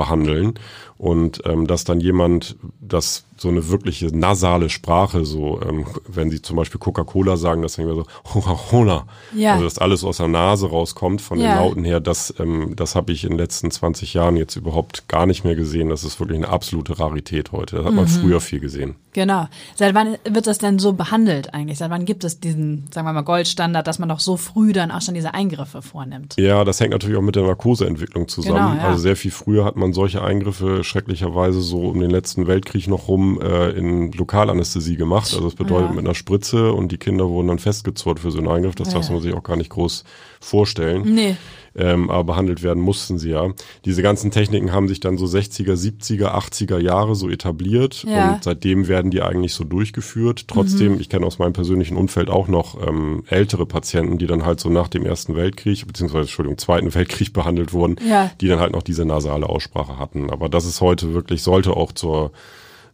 ausbehandeln. 0.00 0.54
Und 0.98 1.40
ähm, 1.46 1.66
dass 1.66 1.84
dann 1.84 1.98
jemand, 2.00 2.56
das 2.78 3.24
so 3.38 3.48
eine 3.48 3.70
wirkliche 3.70 4.14
nasale 4.14 4.68
Sprache, 4.68 5.24
so 5.24 5.58
ähm, 5.62 5.86
wenn 6.06 6.30
sie 6.30 6.42
zum 6.42 6.56
Beispiel 6.58 6.78
Coca-Cola 6.78 7.38
sagen, 7.38 7.62
das 7.62 7.76
dann 7.76 7.86
immer 7.86 7.94
so 7.94 8.04
Coca-Cola, 8.24 9.06
Ja. 9.34 9.52
also 9.54 9.64
dass 9.64 9.78
alles 9.78 10.04
aus 10.04 10.18
der 10.18 10.28
Nase 10.28 10.68
rauskommt 10.68 11.22
von 11.22 11.40
Ja. 11.40 11.54
den 11.54 11.56
Lauten 11.64 11.84
her, 11.84 12.00
das, 12.00 12.34
ähm, 12.38 12.74
das 12.76 12.96
habe 12.96 13.12
ich 13.12 13.24
in 13.24 13.30
den 13.30 13.38
letzten 13.38 13.70
20 13.70 14.12
Jahren 14.12 14.36
jetzt 14.36 14.56
überhaupt 14.56 15.08
gar 15.08 15.24
nicht 15.24 15.42
mehr 15.42 15.54
gesehen. 15.54 15.88
Das 15.88 16.04
ist 16.04 16.20
wirklich 16.20 16.36
eine 16.36 16.50
absolute 16.50 16.98
Rarität 16.98 17.50
heute. 17.52 17.76
Das 17.76 17.86
hat 17.86 17.92
Mhm. 17.92 17.96
man 17.96 18.08
früher 18.08 18.42
viel 18.42 18.60
gesehen. 18.60 18.96
Genau. 19.14 19.48
Seit 19.74 19.94
wann 19.94 20.18
wird 20.28 20.46
das 20.46 20.58
denn 20.58 20.78
so 20.78 20.92
behandelt 20.92 21.54
eigentlich? 21.54 21.78
Seit 21.78 21.88
wann 21.90 22.04
gibt 22.04 22.24
es 22.24 22.40
diesen, 22.40 22.88
sagen 22.92 23.06
wir 23.08 23.14
mal, 23.14 23.22
Goldstandard, 23.22 23.86
dass 23.86 23.98
man 23.98 24.10
doch 24.10 24.20
so 24.20 24.36
früh 24.36 24.74
dann 24.74 24.90
auch 24.90 25.00
schon 25.00 25.14
diese 25.14 25.32
Eingriffe 25.32 25.80
vornimmt? 25.80 26.34
Ja, 26.38 26.62
das 26.64 26.78
hängt 26.78 26.92
natürlich 26.92 27.16
auch 27.16 27.22
mit 27.22 27.36
der 27.36 27.44
Narkoseentwicklung 27.44 28.28
zusammen. 28.28 28.72
Genau, 28.72 28.82
ja. 28.82 28.88
Also 28.90 29.00
sehr 29.00 29.16
viel 29.16 29.30
früher 29.30 29.64
hat 29.64 29.76
man 29.76 29.89
solche 29.92 30.22
Eingriffe 30.22 30.84
schrecklicherweise 30.84 31.60
so 31.60 31.88
um 31.88 32.00
den 32.00 32.10
letzten 32.10 32.46
Weltkrieg 32.46 32.88
noch 32.88 33.08
rum 33.08 33.40
äh, 33.40 33.70
in 33.70 34.12
Lokalanästhesie 34.12 34.96
gemacht. 34.96 35.24
Also 35.32 35.44
das 35.44 35.54
bedeutet 35.54 35.88
Ja. 35.90 35.94
mit 35.94 36.04
einer 36.04 36.14
Spritze 36.14 36.72
und 36.72 36.90
die 36.92 36.98
Kinder 36.98 37.28
wurden 37.28 37.48
dann 37.48 37.58
festgezurrt 37.58 38.20
für 38.20 38.30
so 38.30 38.38
einen 38.38 38.48
Eingriff. 38.48 38.74
Das 38.74 38.88
Ja. 38.88 38.94
darf 38.94 39.10
man 39.10 39.20
sich 39.20 39.34
auch 39.34 39.42
gar 39.42 39.56
nicht 39.56 39.70
groß 39.70 40.04
vorstellen. 40.40 41.02
Nee. 41.14 41.36
Ähm, 41.76 42.10
aber 42.10 42.24
behandelt 42.24 42.62
werden 42.62 42.82
mussten 42.82 43.18
sie 43.18 43.30
ja. 43.30 43.52
Diese 43.84 44.02
ganzen 44.02 44.30
Techniken 44.30 44.72
haben 44.72 44.88
sich 44.88 45.00
dann 45.00 45.18
so 45.18 45.26
60er, 45.26 45.74
70er, 45.74 46.34
80er 46.34 46.78
Jahre 46.78 47.14
so 47.14 47.28
etabliert 47.28 48.04
Ja. 48.04 48.26
Mhm. 48.26 48.34
und 48.34 48.44
seitdem 48.44 48.88
werden 48.88 49.10
die 49.10 49.22
eigentlich 49.22 49.54
so 49.54 49.64
durchgeführt. 49.64 50.46
Trotzdem, 50.48 51.00
ich 51.00 51.08
kenne 51.08 51.26
aus 51.26 51.38
meinem 51.38 51.52
persönlichen 51.52 51.96
Umfeld 51.96 52.28
auch 52.30 52.48
noch 52.48 52.76
ähm, 52.86 53.22
ältere 53.28 53.66
Patienten, 53.66 54.18
die 54.18 54.26
dann 54.26 54.44
halt 54.44 54.60
so 54.60 54.68
nach 54.68 54.88
dem 54.88 55.04
Ersten 55.06 55.36
Weltkrieg, 55.36 55.86
beziehungsweise, 55.86 56.22
Entschuldigung, 56.22 56.58
Zweiten 56.58 56.94
Weltkrieg 56.94 57.32
behandelt 57.32 57.72
wurden, 57.72 57.96
Ja. 58.06 58.30
die 58.40 58.48
dann 58.48 58.58
halt 58.60 58.72
noch 58.72 58.82
diese 58.82 59.04
nasale 59.04 59.48
Aussprache 59.48 59.98
hatten. 59.98 60.30
Aber 60.30 60.48
das 60.48 60.64
ist 60.64 60.80
heute 60.80 61.14
wirklich, 61.14 61.42
sollte 61.42 61.76
auch 61.76 61.92
zur 61.92 62.32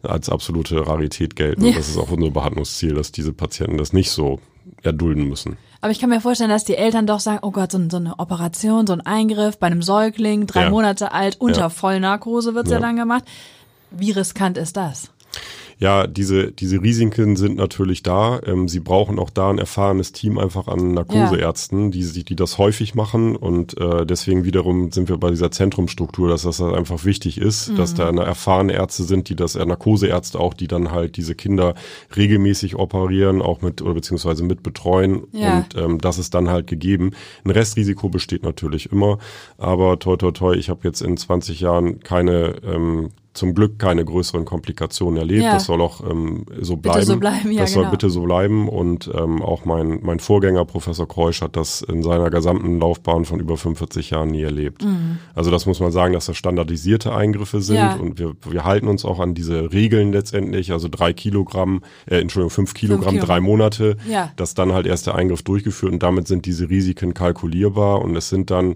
als 0.03 0.29
absolute 0.29 0.85
Rarität 0.87 1.35
gelten. 1.35 1.65
Ja. 1.65 1.75
Das 1.75 1.89
ist 1.89 1.97
auch 1.97 2.11
unser 2.11 2.29
Behandlungsziel, 2.29 2.93
dass 2.93 3.11
diese 3.11 3.33
Patienten 3.33 3.77
das 3.77 3.93
nicht 3.93 4.11
so 4.11 4.39
erdulden 4.83 5.27
müssen. 5.27 5.57
Aber 5.81 5.91
ich 5.91 5.99
kann 5.99 6.09
mir 6.09 6.21
vorstellen, 6.21 6.49
dass 6.49 6.63
die 6.65 6.75
Eltern 6.75 7.05
doch 7.07 7.19
sagen, 7.19 7.39
oh 7.43 7.51
Gott, 7.51 7.71
so, 7.71 7.79
so 7.89 7.97
eine 7.97 8.17
Operation, 8.19 8.87
so 8.87 8.93
ein 8.93 9.05
Eingriff 9.05 9.57
bei 9.59 9.67
einem 9.67 9.81
Säugling, 9.81 10.47
drei 10.47 10.63
Ja. 10.63 10.69
Monate 10.69 11.11
alt, 11.11 11.37
unter 11.39 11.61
Ja. 11.61 11.69
Vollnarkose 11.69 12.55
wird's 12.55 12.69
ja. 12.71 12.77
Ja. 12.77 12.81
dann 12.81 12.95
gemacht. 12.95 13.23
Wie 13.91 14.11
riskant 14.11 14.57
ist 14.57 14.75
das? 14.77 15.11
Ja, 15.79 16.07
diese, 16.07 16.51
diese 16.51 16.81
Risiken 16.81 17.35
sind 17.35 17.57
natürlich 17.57 18.01
da. 18.01 18.39
Ähm, 18.45 18.67
sie 18.67 18.79
brauchen 18.79 19.19
auch 19.19 19.29
da 19.29 19.51
ein 19.51 19.59
erfahrenes 19.59 20.11
Team 20.11 20.39
einfach 20.39 20.67
an 20.67 20.93
Narkoseärzten, 20.93 21.91
die, 21.91 22.03
die, 22.03 22.23
die 22.23 22.35
das 22.35 22.57
häufig 22.57 22.95
machen. 22.95 23.35
Und 23.35 23.79
äh, 23.79 24.05
deswegen 24.05 24.43
wiederum 24.43 24.91
sind 24.91 25.07
wir 25.07 25.17
bei 25.17 25.29
dieser 25.29 25.51
Zentrumstruktur, 25.51 26.29
dass 26.29 26.41
das 26.41 26.59
halt 26.59 26.75
einfach 26.75 27.05
wichtig 27.05 27.37
ist, 27.37 27.77
dass 27.77 27.93
da 27.93 28.09
eine 28.09 28.23
erfahrene 28.23 28.73
Ärzte 28.73 29.03
sind, 29.03 29.29
die 29.29 29.35
das, 29.35 29.55
äh, 29.55 29.65
Narkoseärzte 29.65 30.39
auch, 30.39 30.55
die 30.55 30.67
dann 30.67 30.91
halt 30.91 31.15
diese 31.15 31.35
Kinder 31.35 31.75
regelmäßig 32.15 32.75
operieren, 32.75 33.43
auch 33.43 33.61
mit 33.61 33.83
oder 33.83 33.93
beziehungsweise 33.93 34.43
mit 34.43 34.63
betreuen. 34.63 35.27
Ja. 35.31 35.59
Und 35.59 35.75
ähm, 35.75 36.01
das 36.01 36.17
ist 36.17 36.33
dann 36.33 36.49
halt 36.49 36.65
gegeben. 36.65 37.11
Ein 37.45 37.51
Restrisiko 37.51 38.09
besteht 38.09 38.41
natürlich 38.41 38.91
immer. 38.91 39.19
Aber 39.59 39.99
toi 39.99 40.15
toi 40.15 40.31
toi, 40.31 40.55
ich 40.55 40.69
habe 40.69 40.81
jetzt 40.83 41.01
in 41.01 41.17
20 41.17 41.59
Jahren 41.59 41.99
keine 41.99 42.55
ähm, 42.63 43.09
zum 43.37 43.53
Glück 43.53 43.79
keine 43.79 44.03
größeren 44.03 44.45
Komplikationen 44.45 45.17
erlebt. 45.17 45.43
Ja. 45.43 45.53
Das 45.53 45.65
soll 45.65 45.81
auch 45.81 46.01
ähm, 46.01 46.45
so 46.59 46.75
bleiben. 46.75 46.99
Bitte 46.99 47.05
so 47.05 47.17
bleiben, 47.17 47.51
ja, 47.51 47.61
das 47.61 47.73
soll 47.73 47.83
genau. 47.83 47.91
bitte 47.91 48.09
so 48.09 48.23
bleiben. 48.23 48.67
Und 48.67 49.09
ähm, 49.15 49.41
auch 49.41 49.65
mein, 49.65 49.99
mein 50.01 50.19
Vorgänger, 50.19 50.65
Professor 50.65 51.07
Kreusch, 51.07 51.41
hat 51.41 51.55
das 51.55 51.81
in 51.81 52.03
seiner 52.03 52.29
gesamten 52.29 52.79
Laufbahn 52.79 53.25
von 53.25 53.39
über 53.39 53.57
45 53.57 54.09
Jahren 54.09 54.29
nie 54.29 54.41
erlebt. 54.41 54.83
Also 55.35 55.51
das 55.51 55.65
muss 55.65 55.79
man 55.79 55.91
sagen, 55.91 56.13
dass 56.13 56.25
das 56.25 56.37
standardisierte 56.37 57.13
Eingriffe 57.13 57.61
sind. 57.61 57.77
Mhm. 57.77 57.81
Ja. 57.81 57.95
Und 57.95 58.19
wir, 58.19 58.35
wir 58.49 58.63
halten 58.63 58.87
uns 58.87 59.05
auch 59.05 59.19
an 59.19 59.33
diese 59.33 59.71
Regeln 59.71 60.11
letztendlich. 60.11 60.71
Also 60.71 60.87
drei 60.89 61.13
Kilogramm, 61.13 61.81
äh, 62.07 62.19
Entschuldigung, 62.19 62.49
fünf 62.49 62.73
Kilogramm, 62.73 63.15
Kilogramm. 63.15 63.27
drei 63.27 63.39
Monate. 63.39 63.97
Ja. 64.09 64.31
Dass 64.35 64.53
dann 64.53 64.73
halt 64.73 64.87
erst 64.87 65.07
der 65.07 65.15
Eingriff 65.15 65.43
durchgeführt 65.43 65.93
und 65.93 66.03
damit 66.03 66.27
sind 66.27 66.45
diese 66.45 66.69
Risiken 66.69 67.13
kalkulierbar. 67.13 68.01
Und 68.01 68.15
es 68.15 68.29
sind 68.29 68.51
dann 68.51 68.75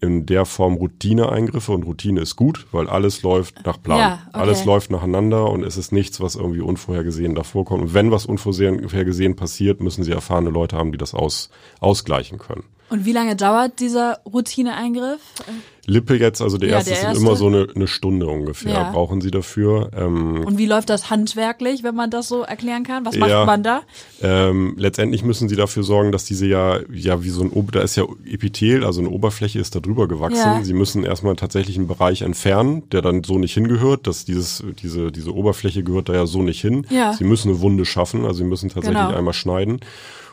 in 0.00 0.24
der 0.24 0.46
Form 0.46 0.74
Routineeingriffe 0.74 1.72
und 1.72 1.82
Routine 1.82 2.20
ist 2.20 2.36
gut, 2.36 2.66
weil 2.72 2.88
alles 2.88 3.22
läuft 3.22 3.66
nach 3.66 3.82
Plan. 3.82 3.98
Ja, 3.98 4.22
okay. 4.28 4.38
Alles 4.40 4.64
läuft 4.64 4.90
nacheinander 4.90 5.50
und 5.50 5.62
es 5.62 5.76
ist 5.76 5.92
nichts, 5.92 6.20
was 6.20 6.36
irgendwie 6.36 6.62
unvorhergesehen 6.62 7.34
davor 7.34 7.64
kommt. 7.64 7.82
Und 7.82 7.94
wenn 7.94 8.10
was 8.10 8.24
unvorhergesehen 8.24 9.36
passiert, 9.36 9.80
müssen 9.80 10.02
sie 10.02 10.12
erfahrene 10.12 10.50
Leute 10.50 10.76
haben, 10.76 10.92
die 10.92 10.98
das 10.98 11.14
aus, 11.14 11.50
ausgleichen 11.80 12.38
können. 12.38 12.64
Und 12.90 13.04
wie 13.04 13.12
lange 13.12 13.36
dauert 13.36 13.78
dieser 13.80 14.18
Routineeingriff? 14.30 15.20
Lippe 15.86 16.16
jetzt, 16.16 16.40
also 16.42 16.58
der, 16.58 16.68
Ja, 16.68 16.76
erste, 16.76 16.90
der 16.90 17.02
erste. 17.02 17.20
immer 17.20 17.34
so 17.36 17.46
eine, 17.46 17.66
eine 17.74 17.86
Stunde 17.88 18.26
ungefähr, 18.26 18.72
Ja. 18.72 18.90
brauchen 18.92 19.20
sie 19.20 19.30
dafür. 19.30 19.90
Ähm, 19.96 20.44
Und 20.44 20.58
wie 20.58 20.66
läuft 20.66 20.88
das 20.90 21.08
handwerklich, 21.10 21.82
wenn 21.82 21.94
man 21.94 22.10
das 22.10 22.28
so 22.28 22.42
erklären 22.42 22.84
kann? 22.84 23.04
Was 23.04 23.16
macht 23.16 23.30
Ja. 23.30 23.44
man 23.44 23.62
da? 23.62 23.82
Ähm, 24.22 24.74
letztendlich 24.76 25.24
müssen 25.24 25.48
sie 25.48 25.56
dafür 25.56 25.82
sorgen, 25.82 26.12
dass 26.12 26.24
diese 26.24 26.46
ja, 26.46 26.78
ja 26.92 27.24
wie 27.24 27.30
so 27.30 27.42
ein, 27.42 27.68
da 27.72 27.80
ist 27.80 27.96
ja 27.96 28.04
Epithel, 28.24 28.84
also 28.84 29.00
eine 29.00 29.10
Oberfläche 29.10 29.58
ist 29.58 29.74
da 29.74 29.80
drüber 29.80 30.06
gewachsen. 30.06 30.64
Sie 30.64 30.74
müssen 30.74 31.02
erstmal 31.04 31.34
tatsächlich 31.36 31.76
einen 31.76 31.88
Bereich 31.88 32.22
entfernen, 32.22 32.88
der 32.90 33.02
dann 33.02 33.24
so 33.24 33.38
nicht 33.38 33.54
hingehört, 33.54 34.06
dass 34.06 34.24
dieses, 34.24 34.62
diese, 34.82 35.10
diese 35.10 35.34
Oberfläche 35.34 35.82
gehört 35.82 36.08
da 36.08 36.14
ja 36.14 36.26
so 36.26 36.42
nicht 36.42 36.60
hin. 36.60 36.86
Sie 37.16 37.24
müssen 37.24 37.50
eine 37.50 37.60
Wunde 37.60 37.84
schaffen, 37.84 38.24
also 38.24 38.34
sie 38.34 38.44
müssen 38.44 38.68
tatsächlich 38.68 39.00
Genau. 39.00 39.16
einmal 39.16 39.34
schneiden. 39.34 39.80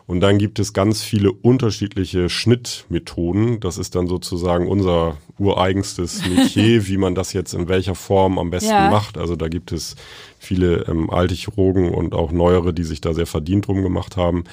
Und 0.07 0.21
dann 0.21 0.37
gibt 0.37 0.57
es 0.57 0.71
ganz 0.71 1.03
viele 1.03 1.33
unterschiedliche 1.33 2.29
Schnittmethoden. 2.29 3.59
Das 3.59 3.77
ist 3.77 3.93
dann 3.93 4.07
sozusagen 4.07 4.67
unser 4.67 5.17
ureigenstes 5.37 6.25
Metier, 6.29 6.87
wie 6.87 6.95
man 6.97 7.13
das 7.13 7.33
jetzt 7.33 7.53
in 7.53 7.67
welcher 7.67 7.93
Form 7.93 8.39
am 8.39 8.49
besten 8.49 8.69
Ja. 8.69 8.89
macht. 8.89 9.17
Also 9.17 9.35
da 9.35 9.49
gibt 9.49 9.73
es 9.73 9.97
viele 10.39 10.85
ähm, 10.87 11.09
alte 11.09 11.35
Chirurgen 11.35 11.93
und 11.93 12.13
auch 12.13 12.31
neuere, 12.31 12.73
die 12.73 12.85
sich 12.85 13.01
da 13.01 13.13
sehr 13.13 13.27
verdient 13.27 13.67
drum 13.67 13.83
gemacht 13.83 14.15
haben. 14.15 14.45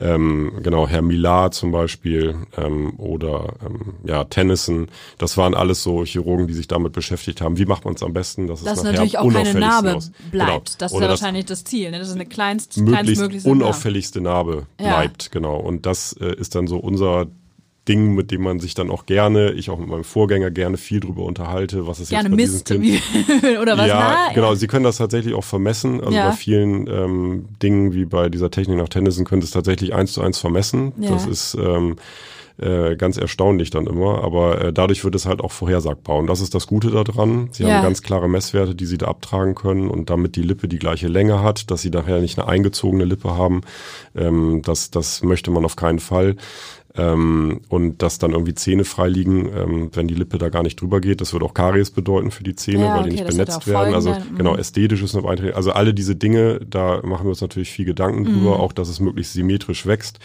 Ähm, 0.00 0.52
genau, 0.62 0.86
Herr 0.86 1.02
Millar 1.02 1.50
zum 1.50 1.72
Beispiel 1.72 2.36
ähm, 2.56 2.94
oder 2.98 3.54
ähm, 3.66 3.94
ja, 4.06 4.24
Tennyson. 4.24 4.86
Das 5.18 5.36
waren 5.36 5.54
alles 5.54 5.82
so 5.82 6.04
Chirurgen, 6.04 6.46
die 6.46 6.54
sich 6.54 6.68
damit 6.68 6.92
beschäftigt 6.92 7.40
haben. 7.40 7.58
Wie 7.58 7.66
macht 7.66 7.84
man 7.84 7.94
es 7.94 8.02
am 8.02 8.12
besten, 8.12 8.46
dass 8.46 8.60
es 8.60 8.64
Dass 8.64 8.82
natürlich 8.84 9.18
auch 9.18 9.32
keine 9.32 9.54
Narbe 9.54 9.96
aus- 9.96 10.12
bleibt. 10.30 10.50
Genau. 10.50 10.62
Das 10.78 10.92
ist 10.92 11.00
ja 11.00 11.08
wahrscheinlich 11.08 11.46
das 11.46 11.64
Ziel. 11.64 11.90
Ne? 11.90 11.98
Das 11.98 12.08
ist 12.08 12.14
eine 12.14 12.26
kleinst, 12.26 12.76
möglichst 12.76 12.94
kleinstmöglichste 13.04 13.48
Narbe. 13.48 13.64
unauffälligste 13.64 14.20
Narbe 14.20 14.66
Ja. 14.80 14.96
bleibt, 14.98 15.32
genau. 15.32 15.56
Und 15.58 15.84
das 15.86 16.12
äh, 16.20 16.34
ist 16.36 16.54
dann 16.54 16.66
so 16.68 16.78
unser 16.78 17.26
Ding, 17.88 18.14
mit 18.14 18.30
dem 18.30 18.42
man 18.42 18.60
sich 18.60 18.74
dann 18.74 18.90
auch 18.90 19.06
gerne, 19.06 19.52
ich 19.52 19.70
auch 19.70 19.78
mit 19.78 19.88
meinem 19.88 20.04
Vorgänger 20.04 20.50
gerne 20.50 20.76
viel 20.76 21.00
drüber 21.00 21.22
unterhalte, 21.24 21.86
was 21.86 22.00
ist 22.00 22.10
Gerne 22.10 22.28
jetzt 22.36 22.68
bei 22.68 22.78
Mist. 22.78 23.00
Oder 23.62 23.78
was? 23.78 23.86
ja, 23.88 24.16
Na, 24.28 24.34
genau. 24.34 24.54
Sie 24.54 24.66
können 24.66 24.84
das 24.84 24.98
tatsächlich 24.98 25.34
auch 25.34 25.44
vermessen. 25.44 26.00
Also 26.00 26.12
Ja. 26.12 26.28
bei 26.30 26.36
vielen 26.36 26.86
ähm, 26.86 27.46
Dingen 27.62 27.94
wie 27.94 28.04
bei 28.04 28.28
dieser 28.28 28.50
Technik 28.50 28.76
nach 28.78 28.88
Tennyson 28.88 29.24
können 29.24 29.40
Sie 29.42 29.46
es 29.46 29.52
tatsächlich 29.52 29.94
eins 29.94 30.12
zu 30.12 30.20
eins 30.20 30.38
vermessen. 30.38 30.92
Ja. 31.00 31.10
Das 31.10 31.26
ist 31.26 31.56
ähm, 31.60 31.96
äh, 32.60 32.96
ganz 32.96 33.16
erstaunlich 33.16 33.70
dann 33.70 33.86
immer. 33.86 34.22
Aber 34.24 34.60
äh, 34.60 34.72
dadurch 34.72 35.04
wird 35.04 35.14
es 35.14 35.26
halt 35.26 35.40
auch 35.40 35.52
vorhersagbar. 35.52 36.16
Und 36.16 36.26
das 36.26 36.40
ist 36.40 36.54
das 36.54 36.66
Gute 36.66 36.90
daran. 36.90 37.48
Sie 37.52 37.62
Ja. 37.62 37.76
haben 37.76 37.82
ganz 37.84 38.02
klare 38.02 38.28
Messwerte, 38.28 38.74
die 38.74 38.84
Sie 38.86 38.98
da 38.98 39.06
abtragen 39.06 39.54
können. 39.54 39.88
Und 39.88 40.10
damit 40.10 40.34
die 40.36 40.42
Lippe 40.42 40.66
die 40.68 40.78
gleiche 40.78 41.08
Länge 41.08 41.42
hat, 41.42 41.70
dass 41.70 41.82
Sie 41.82 41.90
nachher 41.90 42.20
nicht 42.20 42.38
eine 42.38 42.48
eingezogene 42.48 43.04
Lippe 43.04 43.36
haben, 43.36 43.60
ähm, 44.16 44.62
das, 44.64 44.90
das 44.90 45.22
möchte 45.22 45.50
man 45.50 45.64
auf 45.64 45.76
keinen 45.76 46.00
Fall. 46.00 46.36
Ähm, 46.98 47.60
und 47.68 48.02
dass 48.02 48.18
dann 48.18 48.32
irgendwie 48.32 48.54
Zähne 48.54 48.84
frei 48.84 49.08
liegen, 49.08 49.48
ähm, 49.54 49.90
wenn 49.92 50.08
die 50.08 50.14
Lippe 50.14 50.36
da 50.36 50.48
gar 50.48 50.64
nicht 50.64 50.80
drüber 50.80 51.00
geht. 51.00 51.20
Das 51.20 51.32
würde 51.32 51.46
auch 51.46 51.54
Karies 51.54 51.90
bedeuten 51.92 52.32
für 52.32 52.42
die 52.42 52.56
Zähne, 52.56 52.86
Ja, 52.86 52.96
weil 52.96 53.04
die 53.04 53.10
okay, 53.10 53.22
nicht 53.22 53.28
das 53.28 53.38
wird 53.38 53.46
benetzt 53.48 53.66
werden. 53.68 53.94
Also 53.94 54.10
dann, 54.10 54.36
genau, 54.36 54.54
mhm. 54.54 54.58
ästhetisch 54.58 55.02
ist 55.02 55.14
eine 55.14 55.22
Beeinträchtigung. 55.22 55.56
Also 55.56 55.70
alle 55.72 55.94
diese 55.94 56.16
Dinge, 56.16 56.60
da 56.68 57.00
machen 57.04 57.24
wir 57.24 57.30
uns 57.30 57.40
natürlich 57.40 57.70
viel 57.70 57.84
Gedanken 57.84 58.22
Mhm. 58.22 58.26
drüber, 58.26 58.58
auch 58.58 58.72
dass 58.72 58.88
es 58.88 58.98
möglichst 58.98 59.32
symmetrisch 59.34 59.86
wächst. 59.86 60.18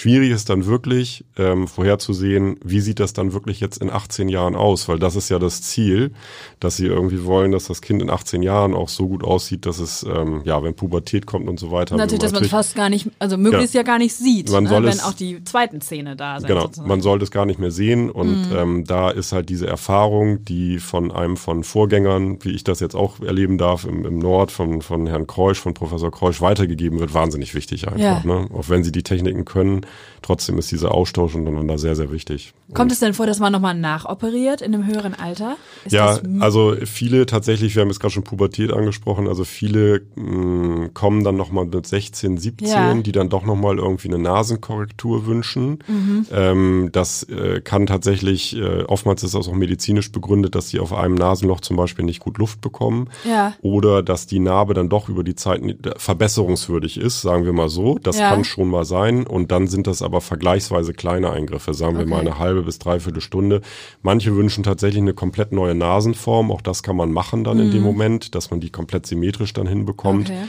Schwierig 0.00 0.30
ist 0.30 0.48
dann 0.48 0.64
wirklich 0.66 1.24
ähm, 1.36 1.66
vorherzusehen, 1.66 2.56
wie 2.62 2.78
sieht 2.78 3.00
das 3.00 3.14
dann 3.14 3.32
wirklich 3.32 3.58
jetzt 3.58 3.78
in 3.78 3.90
18 3.90 4.28
Jahren 4.28 4.54
aus, 4.54 4.88
weil 4.88 5.00
das 5.00 5.16
ist 5.16 5.28
ja 5.28 5.40
das 5.40 5.60
Ziel, 5.62 6.12
dass 6.60 6.76
sie 6.76 6.86
irgendwie 6.86 7.24
wollen, 7.24 7.50
dass 7.50 7.64
das 7.64 7.82
Kind 7.82 8.00
in 8.00 8.08
18 8.08 8.44
Jahren 8.44 8.74
auch 8.74 8.88
so 8.88 9.08
gut 9.08 9.24
aussieht, 9.24 9.66
dass 9.66 9.80
es, 9.80 10.04
ähm, 10.04 10.42
ja, 10.44 10.62
wenn 10.62 10.74
Pubertät 10.74 11.26
kommt 11.26 11.48
und 11.48 11.58
so 11.58 11.72
weiter. 11.72 11.96
Natürlich, 11.96 12.20
dass 12.20 12.30
man 12.30 12.44
es 12.44 12.50
fast 12.50 12.76
gar 12.76 12.88
nicht, 12.90 13.10
also 13.18 13.36
möglichst 13.36 13.74
ja, 13.74 13.82
gar 13.82 13.98
nicht 13.98 14.14
sieht, 14.14 14.48
Man 14.52 14.62
ne? 14.64 14.70
soll 14.70 14.82
wenn 14.84 14.90
es- 14.90 15.02
auch 15.02 15.14
die 15.14 15.42
zweiten 15.42 15.80
Zähne 15.80 16.14
da 16.14 16.38
sind. 16.38 16.46
Genau, 16.46 16.60
sozusagen. 16.62 16.88
man 16.88 17.00
sollte 17.00 17.24
es 17.24 17.32
gar 17.32 17.44
nicht 17.44 17.58
mehr 17.58 17.72
sehen 17.72 18.08
und 18.08 18.50
Mhm. 18.50 18.56
ähm, 18.56 18.84
da 18.84 19.10
ist 19.10 19.32
halt 19.32 19.48
diese 19.48 19.66
Erfahrung, 19.66 20.44
die 20.44 20.78
von 20.78 21.10
einem 21.10 21.36
von 21.36 21.64
Vorgängern, 21.64 22.38
wie 22.44 22.50
ich 22.52 22.62
das 22.62 22.78
jetzt 22.78 22.94
auch 22.94 23.18
erleben 23.18 23.58
darf 23.58 23.84
im, 23.84 24.04
im 24.04 24.20
Nord, 24.20 24.52
von, 24.52 24.80
von 24.80 25.08
Herrn 25.08 25.26
Kreusch, 25.26 25.58
von 25.58 25.74
Professor 25.74 26.12
Kreusch 26.12 26.40
weitergegeben 26.40 27.00
wird, 27.00 27.14
wahnsinnig 27.14 27.56
wichtig 27.56 27.88
einfach. 27.88 27.98
Ja. 27.98 28.22
Ne? 28.24 28.46
Auch 28.54 28.68
wenn 28.68 28.84
sie 28.84 28.92
die 28.92 29.02
Techniken 29.02 29.44
können, 29.44 29.80
trotzdem 30.22 30.58
ist 30.58 30.70
dieser 30.72 30.92
Austausch 30.92 31.34
untereinander 31.34 31.78
sehr, 31.78 31.94
sehr 31.96 32.10
wichtig. 32.12 32.52
Kommt 32.74 32.92
es 32.92 33.00
denn 33.00 33.14
vor, 33.14 33.26
dass 33.26 33.38
man 33.38 33.50
nochmal 33.52 33.74
nachoperiert 33.74 34.60
in 34.60 34.74
einem 34.74 34.86
höheren 34.86 35.14
Alter? 35.14 35.56
Ist 35.86 35.92
ja, 35.92 36.18
also 36.40 36.74
viele 36.84 37.24
tatsächlich, 37.24 37.74
wir 37.74 37.80
haben 37.82 37.88
jetzt 37.88 38.00
gerade 38.00 38.12
schon 38.12 38.24
Pubertät 38.24 38.72
angesprochen, 38.72 39.26
also 39.26 39.44
viele 39.44 40.02
mh, 40.16 40.88
kommen 40.92 41.24
dann 41.24 41.36
nochmal 41.36 41.64
mit 41.64 41.86
16, 41.86 42.36
17, 42.36 42.66
Ja. 42.68 42.92
die 42.94 43.12
dann 43.12 43.30
doch 43.30 43.44
nochmal 43.44 43.78
irgendwie 43.78 44.08
eine 44.08 44.18
Nasenkorrektur 44.18 45.24
wünschen. 45.26 45.78
Mhm. 45.86 46.26
Ähm, 46.30 46.88
das 46.92 47.22
äh, 47.22 47.60
kann 47.62 47.86
tatsächlich, 47.86 48.54
äh, 48.56 48.82
oftmals 48.82 49.22
ist 49.22 49.34
das 49.34 49.48
auch 49.48 49.54
medizinisch 49.54 50.12
begründet, 50.12 50.54
dass 50.54 50.68
sie 50.68 50.80
auf 50.80 50.92
einem 50.92 51.14
Nasenloch 51.14 51.60
zum 51.60 51.76
Beispiel 51.76 52.04
nicht 52.04 52.20
gut 52.20 52.36
Luft 52.38 52.60
bekommen. 52.60 53.08
Ja. 53.24 53.54
Oder 53.62 54.02
dass 54.02 54.26
die 54.26 54.40
Narbe 54.40 54.74
dann 54.74 54.88
doch 54.90 55.08
über 55.08 55.24
die 55.24 55.36
Zeit 55.36 55.62
verbesserungswürdig 55.96 56.98
ist, 56.98 57.22
sagen 57.22 57.44
wir 57.44 57.52
mal 57.52 57.68
so. 57.68 57.98
Das 58.02 58.18
Ja. 58.18 58.30
kann 58.30 58.44
schon 58.44 58.68
mal 58.68 58.84
sein. 58.84 59.26
Und 59.26 59.52
dann 59.52 59.67
sind 59.68 59.86
das 59.86 60.02
aber 60.02 60.20
vergleichsweise 60.20 60.92
kleine 60.94 61.30
Eingriffe, 61.30 61.74
sagen 61.74 61.94
wir 61.96 62.02
Okay. 62.02 62.10
mal 62.10 62.20
eine 62.20 62.38
halbe 62.38 62.62
bis 62.62 62.78
dreiviertel 62.78 63.20
Stunde. 63.20 63.60
Manche 64.02 64.34
wünschen 64.36 64.64
tatsächlich 64.64 65.02
eine 65.02 65.14
komplett 65.14 65.52
neue 65.52 65.74
Nasenform. 65.74 66.50
Auch 66.50 66.60
das 66.62 66.82
kann 66.82 66.96
man 66.96 67.12
machen 67.12 67.44
dann 67.44 67.58
in 67.58 67.70
dem 67.70 67.82
Moment, 67.82 68.34
dass 68.34 68.50
man 68.50 68.60
die 68.60 68.70
komplett 68.70 69.06
symmetrisch 69.06 69.52
dann 69.52 69.66
hinbekommt. 69.66 70.28
Mhm. 70.30 70.34
Okay. 70.34 70.44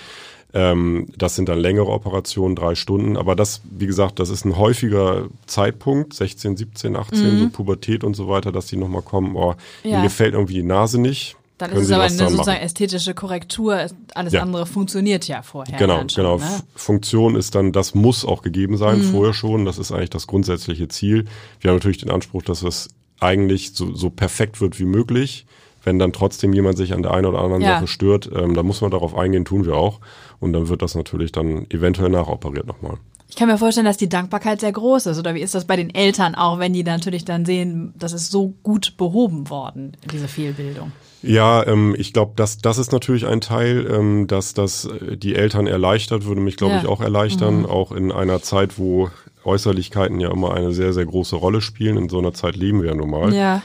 Ähm, 0.51 1.05
das 1.15 1.36
sind 1.36 1.47
dann 1.47 1.60
längere 1.60 1.88
Operationen, 1.89 2.55
drei 2.55 2.73
Stunden. 2.73 3.17
Aber 3.17 3.36
das, 3.36 3.62
wie 3.69 3.86
gesagt, 3.86 4.17
das 4.19 4.29
ist 4.29 4.45
ein 4.45 4.58
häufiger 4.58 5.25
Zeitpunkt, 5.45 6.13
16, 6.15 6.58
17, 6.58 6.95
18, 6.95 7.39
so 7.39 7.49
Pubertät 7.49 8.03
und 8.03 8.15
so 8.15 8.27
weiter, 8.27 8.51
dass 8.51 8.65
die 8.65 8.77
nochmal 8.77 9.03
kommen, 9.03 9.36
oh, 9.36 9.53
Mhm. 9.84 9.89
Ja. 9.91 9.97
mir 9.97 10.03
gefällt 10.05 10.34
irgendwie 10.34 10.55
die 10.55 10.63
Nase 10.63 10.99
nicht. 10.99 11.36
Dann 11.59 11.71
ist 11.71 11.83
es 11.83 11.91
aber 11.91 12.03
eine 12.03 12.11
sozusagen 12.17 12.47
machen? 12.47 12.61
ästhetische 12.61 13.13
Korrektur. 13.13 13.85
Alles 14.15 14.33
Ja. 14.33 14.41
andere 14.41 14.65
funktioniert 14.65 15.27
ja 15.27 15.41
vorher. 15.43 15.77
Genau, 15.77 16.01
genau. 16.13 16.37
Ne? 16.37 16.45
Funktion 16.73 17.35
ist 17.35 17.53
dann, 17.53 17.71
das 17.71 17.93
muss 17.93 18.25
auch 18.25 18.41
gegeben 18.41 18.77
sein, 18.77 18.99
Mhm. 18.99 19.03
vorher 19.11 19.33
schon. 19.33 19.65
Das 19.65 19.77
ist 19.77 19.91
eigentlich 19.91 20.09
das 20.09 20.25
grundsätzliche 20.25 20.87
Ziel. 20.87 21.25
Wir 21.59 21.69
haben 21.69 21.77
natürlich 21.77 21.97
den 21.99 22.09
Anspruch, 22.09 22.41
dass 22.43 22.63
es 22.63 22.89
eigentlich 23.19 23.73
so, 23.73 23.93
so 23.93 24.09
perfekt 24.09 24.61
wird 24.61 24.79
wie 24.79 24.85
möglich. 24.85 25.45
Wenn 25.83 25.99
dann 25.99 26.11
trotzdem 26.13 26.53
jemand 26.53 26.77
sich 26.77 26.93
an 26.93 27.03
der 27.03 27.11
einen 27.13 27.25
oder 27.25 27.39
anderen 27.39 27.61
Ja. 27.61 27.75
Sache 27.75 27.87
stört, 27.87 28.29
ähm, 28.35 28.53
dann 28.53 28.65
muss 28.65 28.81
man 28.81 28.91
darauf 28.91 29.15
eingehen, 29.15 29.45
tun 29.45 29.65
wir 29.65 29.75
auch. 29.75 29.99
Und 30.39 30.53
dann 30.53 30.67
wird 30.69 30.81
das 30.81 30.95
natürlich 30.95 31.31
dann 31.31 31.65
eventuell 31.69 32.09
nachoperiert 32.09 32.67
nochmal. 32.67 32.97
Ich 33.29 33.35
kann 33.35 33.47
mir 33.47 33.57
vorstellen, 33.57 33.85
dass 33.85 33.97
die 33.97 34.09
Dankbarkeit 34.09 34.59
sehr 34.59 34.71
groß 34.71 35.05
ist. 35.07 35.19
Oder 35.19 35.35
wie 35.35 35.41
ist 35.41 35.53
das 35.55 35.65
bei 35.65 35.75
den 35.75 35.93
Eltern 35.93 36.33
auch, 36.35 36.57
wenn 36.59 36.73
die 36.73 36.83
natürlich 36.83 37.25
dann 37.25 37.45
sehen, 37.45 37.93
das 37.97 38.11
ist 38.13 38.31
so 38.31 38.53
gut 38.63 38.95
behoben 38.97 39.49
worden, 39.49 39.95
diese 40.11 40.27
Fehlbildung? 40.27 40.91
Ja, 41.21 41.65
ähm, 41.67 41.95
ich 41.97 42.13
glaube, 42.13 42.34
das, 42.36 42.58
das 42.60 42.77
ist 42.77 42.91
natürlich 42.91 43.25
ein 43.27 43.41
Teil, 43.41 43.88
ähm, 43.91 44.27
dass 44.27 44.53
das 44.53 44.86
äh, 44.86 45.17
die 45.17 45.36
Eltern 45.36 45.67
erleichtert, 45.67 46.25
würde 46.25 46.41
mich, 46.41 46.55
glaube 46.58 46.75
Ja. 46.75 46.82
ich, 46.82 46.88
auch 46.88 47.01
erleichtern, 47.01 47.65
auch 47.65 47.91
in 47.91 48.12
einer 48.12 48.41
Zeit, 48.41 48.77
wo 48.77 49.10
Äußerlichkeiten 49.43 50.19
ja 50.19 50.32
immer 50.32 50.53
eine 50.53 50.71
sehr, 50.71 50.93
sehr 50.93 51.05
große 51.05 51.36
Rolle 51.36 51.62
spielen. 51.62 51.97
In 51.97 52.10
so 52.10 52.19
einer 52.19 52.34
Zeit 52.34 52.55
leben 52.55 52.82
wir 52.82 52.89
ja 52.89 52.95
nun 52.95 53.10
mal. 53.10 53.34
Ja. 53.34 53.62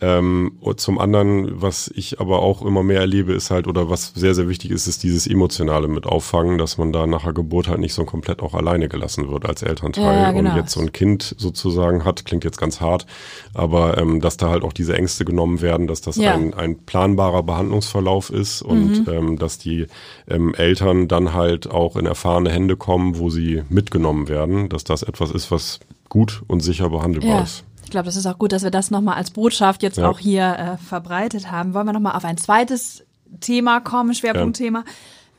Ähm, 0.00 0.52
und 0.60 0.78
zum 0.78 0.98
anderen, 0.98 1.60
was 1.60 1.90
ich 1.94 2.20
aber 2.20 2.40
auch 2.40 2.62
immer 2.64 2.82
mehr 2.84 3.00
erlebe, 3.00 3.32
ist 3.32 3.50
halt, 3.50 3.66
oder 3.66 3.90
was 3.90 4.12
sehr, 4.14 4.34
sehr 4.34 4.48
wichtig 4.48 4.70
ist, 4.70 4.86
ist 4.86 5.02
dieses 5.02 5.26
Emotionale 5.26 5.88
mit 5.88 6.06
auffangen, 6.06 6.56
dass 6.58 6.78
man 6.78 6.92
da 6.92 7.06
nach 7.06 7.24
der 7.24 7.32
Geburt 7.32 7.66
halt 7.68 7.80
nicht 7.80 7.94
so 7.94 8.04
komplett 8.04 8.40
auch 8.40 8.54
alleine 8.54 8.88
gelassen 8.88 9.28
wird 9.28 9.44
als 9.46 9.62
Elternteil. 9.62 10.22
Ja, 10.22 10.30
genau. 10.32 10.50
Und 10.50 10.56
jetzt 10.56 10.72
so 10.72 10.80
ein 10.80 10.92
Kind 10.92 11.34
sozusagen 11.38 12.04
hat, 12.04 12.24
klingt 12.24 12.44
jetzt 12.44 12.58
ganz 12.58 12.80
hart, 12.80 13.06
aber 13.54 13.98
ähm, 13.98 14.20
dass 14.20 14.36
da 14.36 14.50
halt 14.50 14.62
auch 14.62 14.72
diese 14.72 14.96
Ängste 14.96 15.24
genommen 15.24 15.60
werden, 15.62 15.86
dass 15.88 16.00
das 16.00 16.16
Ja. 16.16 16.32
ein, 16.34 16.54
ein 16.54 16.78
planbarer 16.78 17.42
Behandlungsverlauf 17.42 18.30
ist 18.30 18.62
und 18.62 19.02
ähm, 19.08 19.36
dass 19.38 19.58
die 19.58 19.86
ähm, 20.28 20.54
Eltern 20.54 21.08
dann 21.08 21.34
halt 21.34 21.70
auch 21.70 21.96
in 21.96 22.06
erfahrene 22.06 22.50
Hände 22.50 22.76
kommen, 22.76 23.18
wo 23.18 23.30
sie 23.30 23.62
mitgenommen 23.68 24.28
werden, 24.28 24.68
dass 24.68 24.84
das 24.84 25.02
etwas 25.02 25.30
ist, 25.32 25.50
was 25.50 25.80
gut 26.08 26.42
und 26.46 26.60
sicher 26.60 26.88
behandelbar 26.90 27.30
Ja. 27.38 27.42
ist. 27.42 27.64
Ich 27.88 27.90
glaube, 27.90 28.04
das 28.04 28.16
ist 28.16 28.26
auch 28.26 28.38
gut, 28.38 28.52
dass 28.52 28.62
wir 28.64 28.70
das 28.70 28.90
nochmal 28.90 29.14
als 29.14 29.30
Botschaft 29.30 29.82
jetzt 29.82 29.96
Ja. 29.96 30.10
auch 30.10 30.18
hier 30.18 30.44
äh, 30.44 30.76
verbreitet 30.76 31.50
haben. 31.50 31.72
Wollen 31.72 31.86
wir 31.86 31.94
nochmal 31.94 32.16
auf 32.16 32.24
ein 32.26 32.36
zweites 32.36 33.02
Thema 33.40 33.80
kommen, 33.80 34.12
Schwerpunktthema. 34.12 34.84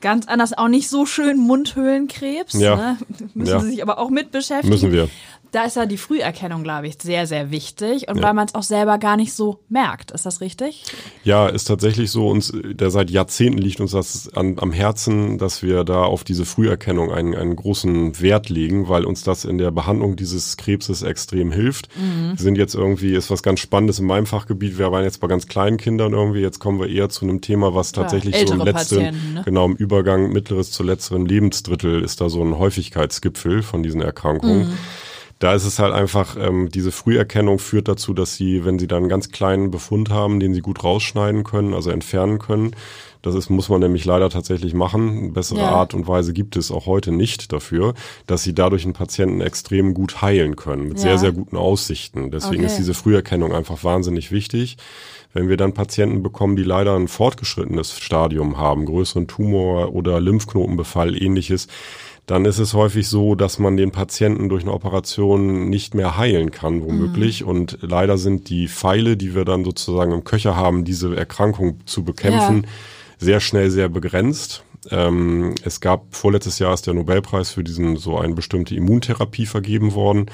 Ganz 0.02 0.28
anders, 0.28 0.58
auch 0.58 0.68
nicht 0.68 0.90
so 0.90 1.06
schön 1.06 1.38
Mundhöhlenkrebs. 1.38 2.54
Ja. 2.54 2.76
Ne? 2.76 2.98
Müssen 3.36 3.52
Ja. 3.52 3.60
Sie 3.60 3.70
sich 3.70 3.84
aber 3.84 4.00
auch 4.00 4.10
mit 4.10 4.32
beschäftigen. 4.32 4.70
Müssen 4.74 4.92
wir. 4.92 5.10
Da 5.52 5.64
ist 5.66 5.76
ja 5.76 5.86
die 5.86 5.98
Früherkennung, 5.98 6.64
glaube 6.64 6.88
ich, 6.88 6.98
sehr, 7.02 7.26
sehr 7.26 7.52
wichtig. 7.52 8.08
Und 8.08 8.22
weil 8.22 8.34
man 8.34 8.48
es 8.48 8.56
auch 8.56 8.64
selber 8.64 8.98
gar 8.98 9.18
nicht 9.18 9.34
so 9.34 9.60
merkt. 9.70 10.12
Ist 10.12 10.26
das 10.26 10.42
richtig? 10.42 10.84
Ja, 11.24 11.48
ist 11.48 11.66
tatsächlich 11.66 12.12
so, 12.12 12.30
uns, 12.30 12.54
der 12.54 12.92
seit 12.92 13.10
Jahrzehnten 13.10 13.58
liegt 13.58 13.80
uns 13.80 13.92
das 13.92 14.32
an, 14.34 14.58
am 14.60 14.72
Herzen, 14.72 15.38
dass 15.38 15.64
wir 15.64 15.84
da 15.84 16.04
auf 16.04 16.24
diese 16.24 16.46
Früherkennung 16.46 17.12
einen, 17.12 17.36
einen 17.36 17.56
großen 17.56 18.22
Wert 18.22 18.50
legen, 18.50 18.90
weil 18.90 19.06
uns 19.06 19.24
das 19.24 19.46
in 19.46 19.58
der 19.58 19.72
Behandlung 19.72 20.16
dieses 20.16 20.58
Krebses 20.58 21.02
extrem 21.02 21.52
hilft. 21.52 21.90
Mhm. 21.98 22.32
Wir 22.36 22.44
sind 22.44 22.58
jetzt 22.58 22.76
irgendwie, 22.76 23.14
ist 23.14 23.32
was 23.32 23.44
ganz 23.44 23.60
Spannendes 23.60 24.00
in 24.00 24.06
meinem 24.06 24.26
Fachgebiet, 24.26 24.78
wir 24.78 24.92
waren 24.92 25.04
jetzt 25.04 25.20
bei 25.20 25.28
ganz 25.28 25.48
kleinen 25.48 25.78
Kindern 25.78 26.14
irgendwie, 26.14 26.42
jetzt 26.42 26.60
kommen 26.60 26.80
wir 26.80 26.88
eher 26.88 27.10
zu 27.10 27.26
einem 27.26 27.42
Thema, 27.42 27.74
was 27.74 27.92
tatsächlich 27.92 28.36
so 28.48 28.54
im 28.54 28.62
letzten, 28.62 29.34
ne? 29.34 29.42
genau 29.46 29.66
im 29.66 29.76
Übergang 29.76 30.32
mittleres 30.32 30.72
zu 30.72 30.84
letzterem 30.84 31.26
Lebensdrittel 31.26 32.04
ist 32.04 32.22
da 32.22 32.30
so 32.30 32.44
ein 32.44 32.58
Häufigkeitsgipfel 32.58 33.64
von 33.64 33.84
diesen 33.84 34.02
Erkrankungen. 34.02 34.78
Da 35.40 35.54
ist 35.54 35.66
es 35.66 35.80
halt 35.80 35.94
einfach, 35.94 36.36
ähm, 36.38 36.70
diese 36.70 36.92
Früherkennung 36.92 37.60
führt 37.60 37.88
dazu, 37.88 38.14
dass 38.14 38.36
sie, 38.36 38.66
wenn 38.66 38.78
sie 38.78 38.88
dann 38.88 39.04
einen 39.04 39.10
ganz 39.10 39.30
kleinen 39.30 39.72
Befund 39.72 40.10
haben, 40.10 40.40
den 40.42 40.54
sie 40.54 40.62
gut 40.62 40.84
rausschneiden 40.84 41.46
können, 41.46 41.74
also 41.74 41.92
entfernen 41.92 42.40
können, 42.40 42.76
das 43.22 43.36
ist, 43.36 43.50
muss 43.50 43.68
man 43.68 43.82
nämlich 43.82 44.06
leider 44.06 44.30
tatsächlich 44.30 44.74
machen. 44.74 45.18
Eine 45.18 45.32
bessere 45.32 45.60
ja. 45.60 45.70
Art 45.70 45.94
und 45.94 46.08
Weise 46.08 46.32
gibt 46.32 46.56
es 46.56 46.72
auch 46.72 46.86
heute 46.86 47.12
nicht 47.12 47.52
dafür, 47.52 47.94
dass 48.28 48.44
sie 48.44 48.54
dadurch 48.54 48.84
einen 48.86 48.94
Patienten 48.94 49.42
extrem 49.42 49.94
gut 49.94 50.22
heilen 50.22 50.56
können, 50.56 50.88
mit 50.88 50.98
ja. 50.98 51.04
sehr, 51.04 51.18
sehr 51.18 51.32
guten 51.34 51.58
Aussichten. 51.58 52.32
Deswegen 52.32 52.64
okay. 52.64 52.72
ist 52.72 52.78
diese 52.78 52.94
Früherkennung 52.94 53.54
einfach 53.54 53.84
wahnsinnig 53.84 54.32
wichtig. 54.32 54.78
Wenn 55.34 55.48
wir 55.48 55.58
dann 55.58 55.74
Patienten 55.74 56.24
bekommen, 56.24 56.56
die 56.56 56.64
leider 56.64 56.96
ein 56.96 57.08
fortgeschrittenes 57.08 58.00
Stadium 58.00 58.58
haben, 58.58 58.86
größeren 58.86 59.28
Tumor 59.28 59.94
oder 59.94 60.20
Lymphknotenbefall, 60.20 61.22
ähnliches, 61.22 61.68
dann 62.30 62.46
ist 62.46 62.60
es 62.60 62.76
häufig 62.76 63.08
so, 63.08 63.34
dass 63.34 63.58
man 63.58 63.76
den 63.76 63.90
Patienten 63.90 64.50
durch 64.50 64.62
eine 64.62 64.74
Operation 64.74 65.68
nicht 65.68 65.96
mehr 65.96 66.16
heilen 66.16 66.52
kann, 66.52 66.84
womöglich. 66.84 67.42
Mhm. 67.42 67.48
Und 67.48 67.78
leider 67.82 68.20
sind 68.20 68.50
die 68.50 68.68
Pfeile, 68.68 69.18
die 69.18 69.34
wir 69.34 69.46
dann 69.46 69.64
sozusagen 69.64 70.12
im 70.12 70.24
Köcher 70.24 70.56
haben, 70.56 70.86
diese 70.86 71.16
Erkrankung 71.16 71.80
zu 71.86 72.04
bekämpfen, 72.04 72.64
ja. 72.64 72.70
sehr 73.18 73.40
schnell 73.40 73.72
sehr 73.72 73.90
begrenzt. 73.90 74.64
Ähm, 74.92 75.56
es 75.64 75.82
gab 75.82 76.16
vorletztes 76.16 76.60
Jahr 76.60 76.74
ist 76.74 76.88
der 76.88 76.94
Nobelpreis 76.94 77.52
für 77.52 77.64
diesen 77.64 77.98
so 77.98 78.18
eine 78.18 78.34
bestimmte 78.34 78.76
Immuntherapie 78.76 79.46
vergeben 79.46 79.94
worden. 79.94 80.28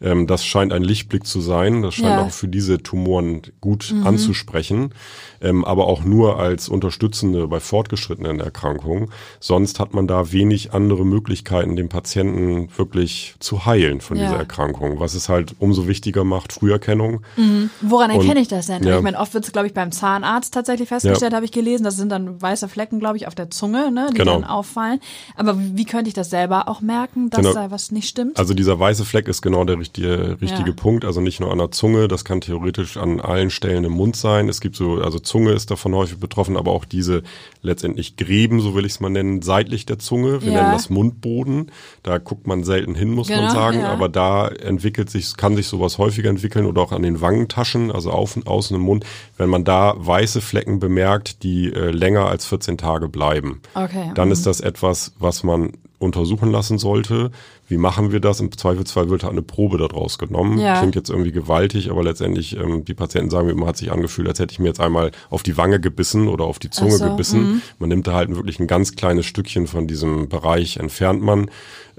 Ähm, 0.00 0.26
das 0.26 0.44
scheint 0.44 0.72
ein 0.72 0.82
Lichtblick 0.82 1.26
zu 1.26 1.40
sein. 1.40 1.82
Das 1.82 1.94
scheint 1.94 2.08
ja. 2.08 2.22
auch 2.22 2.30
für 2.30 2.48
diese 2.48 2.82
Tumoren 2.82 3.42
gut 3.60 3.92
mhm. 3.92 4.06
anzusprechen 4.06 4.92
ähm, 5.40 5.64
aber 5.64 5.86
auch 5.86 6.04
nur 6.04 6.38
als 6.38 6.68
Unterstützende 6.68 7.48
bei 7.48 7.60
fortgeschrittenen 7.60 8.40
Erkrankungen. 8.40 9.10
Sonst 9.40 9.80
hat 9.80 9.94
man 9.94 10.06
da 10.06 10.32
wenig 10.32 10.72
andere 10.72 11.04
Möglichkeiten, 11.04 11.76
den 11.76 11.88
Patienten 11.88 12.68
wirklich 12.76 13.34
zu 13.38 13.64
heilen 13.66 14.00
von 14.00 14.16
ja. 14.16 14.24
dieser 14.24 14.36
Erkrankung, 14.36 15.00
was 15.00 15.14
es 15.14 15.28
halt 15.28 15.54
umso 15.58 15.88
wichtiger 15.88 16.24
macht, 16.24 16.52
Früherkennung. 16.52 17.22
Mhm. 17.36 17.70
Woran 17.80 18.10
erkenne 18.10 18.40
ich 18.40 18.48
das 18.48 18.66
denn? 18.66 18.82
Ja. 18.82 18.98
Ich 18.98 19.02
meine, 19.02 19.18
oft 19.18 19.34
wird 19.34 19.44
es, 19.44 19.52
glaube 19.52 19.66
ich, 19.66 19.74
beim 19.74 19.92
Zahnarzt 19.92 20.52
tatsächlich 20.52 20.88
festgestellt, 20.88 21.32
habe 21.32 21.44
ich 21.44 21.52
gelesen. 21.52 21.84
Das 21.84 21.96
sind 21.96 22.10
dann 22.10 22.40
weiße 22.40 22.68
Flecken, 22.68 23.00
glaube 23.00 23.16
ich, 23.16 23.26
auf 23.26 23.34
der 23.34 23.50
Zunge, 23.50 23.89
ne, 23.90 24.08
die 24.12 24.18
genau. 24.18 24.40
dann 24.40 24.44
auffallen. 24.44 25.00
Aber 25.36 25.56
wie 25.58 25.84
könnte 25.84 26.08
ich 26.08 26.14
das 26.14 26.30
selber 26.30 26.68
auch 26.68 26.80
merken, 26.80 27.30
dass 27.30 27.40
genau. 27.40 27.54
da 27.54 27.70
was 27.70 27.92
nicht 27.92 28.08
stimmt? 28.08 28.38
Also 28.38 28.54
dieser 28.54 28.78
weiße 28.78 29.04
Fleck 29.04 29.28
ist 29.28 29.42
genau 29.42 29.64
der 29.64 29.78
richtige, 29.78 30.38
richtige 30.40 30.72
Punkt. 30.72 31.04
Also 31.04 31.20
nicht 31.20 31.40
nur 31.40 31.50
an 31.50 31.58
der 31.58 31.70
Zunge, 31.70 32.08
das 32.08 32.24
kann 32.24 32.40
theoretisch 32.40 32.96
an 32.96 33.20
allen 33.20 33.50
Stellen 33.50 33.84
im 33.84 33.92
Mund 33.92 34.16
sein. 34.16 34.48
Es 34.48 34.60
gibt 34.60 34.76
so, 34.76 34.94
also 34.94 35.18
Zunge 35.18 35.52
ist 35.52 35.70
davon 35.70 35.94
häufig 35.94 36.18
betroffen, 36.18 36.56
aber 36.56 36.72
auch 36.72 36.84
diese 36.84 37.22
letztendlich 37.62 38.16
Gräben, 38.16 38.60
so 38.60 38.74
will 38.74 38.86
ich 38.86 38.92
es 38.92 39.00
mal 39.00 39.10
nennen, 39.10 39.42
seitlich 39.42 39.86
der 39.86 39.98
Zunge. 39.98 40.42
Wir 40.42 40.52
ja. 40.52 40.62
nennen 40.62 40.72
das 40.72 40.90
Mundboden. 40.90 41.70
Da 42.02 42.18
guckt 42.18 42.46
man 42.46 42.64
selten 42.64 42.94
hin, 42.94 43.10
muss 43.10 43.28
genau, 43.28 43.42
man 43.42 43.50
sagen. 43.50 43.80
Ja. 43.80 43.88
Aber 43.88 44.08
da 44.08 44.48
entwickelt 44.48 45.10
sich, 45.10 45.36
kann 45.36 45.56
sich 45.56 45.66
sowas 45.66 45.98
häufiger 45.98 46.30
entwickeln 46.30 46.66
oder 46.66 46.82
auch 46.82 46.92
an 46.92 47.02
den 47.02 47.20
Wangentaschen, 47.20 47.90
also 47.90 48.10
auf 48.10 48.36
und 48.36 48.46
außen 48.46 48.76
im 48.76 48.82
Mund, 48.82 49.04
wenn 49.36 49.48
man 49.48 49.64
da 49.64 49.94
weiße 49.96 50.40
Flecken 50.40 50.80
bemerkt, 50.80 51.42
die 51.42 51.72
äh, 51.72 51.90
länger 51.90 52.26
als 52.26 52.46
14 52.46 52.78
Tage 52.78 53.08
bleiben. 53.08 53.60
Okay. 53.74 53.79
Dann 54.14 54.28
mhm. 54.28 54.32
ist 54.32 54.46
das 54.46 54.60
etwas, 54.60 55.12
was 55.18 55.42
man 55.42 55.72
untersuchen 56.00 56.50
lassen 56.50 56.78
sollte. 56.78 57.30
Wie 57.68 57.76
machen 57.76 58.10
wir 58.10 58.20
das? 58.20 58.40
Im 58.40 58.50
Zweifelsfall 58.50 59.10
wird 59.10 59.22
halt 59.22 59.32
eine 59.32 59.42
Probe 59.42 59.76
daraus 59.76 60.18
genommen. 60.18 60.58
Ja. 60.58 60.78
Klingt 60.78 60.96
jetzt 60.96 61.10
irgendwie 61.10 61.30
gewaltig, 61.30 61.90
aber 61.90 62.02
letztendlich, 62.02 62.56
ähm, 62.56 62.84
die 62.86 62.94
Patienten 62.94 63.30
sagen 63.30 63.50
immer, 63.50 63.66
hat 63.66 63.76
sich 63.76 63.92
angefühlt, 63.92 64.26
als 64.26 64.38
hätte 64.38 64.52
ich 64.52 64.58
mir 64.58 64.68
jetzt 64.68 64.80
einmal 64.80 65.12
auf 65.28 65.42
die 65.42 65.58
Wange 65.58 65.78
gebissen 65.78 66.26
oder 66.26 66.44
auf 66.44 66.58
die 66.58 66.70
Zunge 66.70 66.96
so, 66.96 67.04
gebissen. 67.04 67.56
Mh. 67.56 67.60
Man 67.78 67.88
nimmt 67.90 68.06
da 68.06 68.14
halt 68.14 68.34
wirklich 68.34 68.58
ein 68.58 68.66
ganz 68.66 68.96
kleines 68.96 69.26
Stückchen 69.26 69.66
von 69.66 69.86
diesem 69.86 70.28
Bereich, 70.28 70.78
entfernt 70.78 71.22
man 71.22 71.50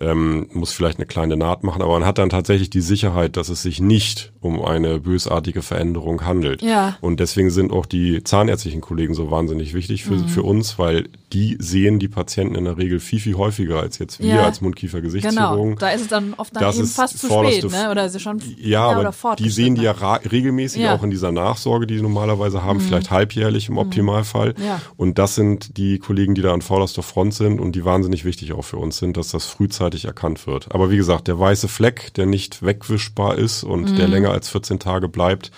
ähm, 0.02 0.48
muss 0.54 0.74
vielleicht 0.74 0.98
eine 0.98 1.06
kleine 1.06 1.38
Naht 1.38 1.64
machen, 1.64 1.82
aber 1.82 1.94
man 1.94 2.06
hat 2.06 2.18
dann 2.18 2.30
tatsächlich 2.30 2.70
die 2.70 2.82
Sicherheit, 2.82 3.38
dass 3.38 3.50
es 3.50 3.62
sich 3.62 3.80
nicht 3.80 4.34
um 4.42 4.62
eine 4.62 5.00
bösartige 5.00 5.62
Veränderung 5.62 6.26
handelt. 6.26 6.62
Ja. 6.64 6.98
Und 7.00 7.20
deswegen 7.20 7.52
sind 7.52 7.72
auch 7.72 7.86
die 7.86 8.24
zahnärztlichen 8.24 8.82
Kollegen 8.82 9.14
so 9.14 9.30
wahnsinnig 9.30 9.74
wichtig 9.76 10.04
für, 10.04 10.16
mhm. 10.16 10.28
für 10.28 10.42
uns, 10.42 10.80
weil 10.80 11.10
die 11.32 11.58
sehen 11.60 12.00
die 12.00 12.08
Patienten 12.08 12.56
in 12.56 12.66
der 12.66 12.78
Regel 12.78 13.00
viel, 13.00 13.20
viel 13.20 13.36
häufiger 13.36 13.80
als 13.80 14.00
jetzt 14.00 14.20
wir 14.20 14.36
ja. 14.36 14.44
als 14.44 14.60
Mundkiefer-Gesichtschirurgen. 14.62 15.76
Genau, 15.76 15.80
da 15.80 15.92
ist 15.92 16.02
es 16.02 16.08
dann 16.08 16.34
oft 16.36 16.56
dann 16.56 16.64
das 16.64 16.78
eben 16.78 16.88
fast 16.88 17.20
zu 17.20 17.28
spät, 17.28 17.72
ne? 17.72 17.92
oder 17.92 18.06
ist 18.06 18.16
es 18.16 18.22
schon 18.22 18.42
Ja, 18.58 18.90
aber 18.90 19.36
die 19.36 19.50
sehen 19.50 19.76
die 19.76 19.84
ja 19.84 19.92
regelmäßig 19.92 20.82
ja. 20.82 20.96
auch 20.96 21.04
in 21.04 21.12
dieser 21.12 21.32
Nachsorge, 21.32 21.86
die 21.86 21.98
sie 21.98 22.02
normalerweise 22.02 22.64
haben, 22.64 22.80
mhm. 22.80 22.82
vielleicht 22.82 23.12
halbjährlich 23.12 23.70
im 23.70 23.76
mhm. 23.76 23.80
Optimalfall. 23.80 24.56
Ja. 24.66 24.82
Und 24.98 25.20
das 25.20 25.36
sind 25.36 25.78
die 25.78 26.00
Kollegen, 26.00 26.36
die 26.36 26.42
da 26.42 26.54
an 26.54 26.62
vorderster 26.62 27.04
Front 27.04 27.36
sind 27.36 27.60
und 27.60 27.76
die 27.76 27.86
wahnsinnig 27.86 28.26
wichtig 28.26 28.54
auch 28.54 28.64
für 28.64 28.78
uns 28.78 28.98
sind, 28.98 29.18
dass 29.18 29.30
das 29.30 29.46
frühzeitig 29.46 29.90
frühzeitig 29.91 30.06
erkannt 30.06 30.47
wird. 30.47 30.73
Aber 30.73 30.89
wie 30.89 30.97
gesagt, 30.97 31.27
der 31.27 31.39
weiße 31.39 31.67
Fleck, 31.67 32.13
der 32.15 32.25
nicht 32.25 32.63
wegwischbar 32.63 33.38
ist 33.38 33.63
und 33.63 33.91
mhm. 33.91 33.95
der 33.95 34.08
länger 34.08 34.32
als 34.32 34.49
14 34.49 34.80
Tage 34.80 35.08
bleibt, 35.08 35.51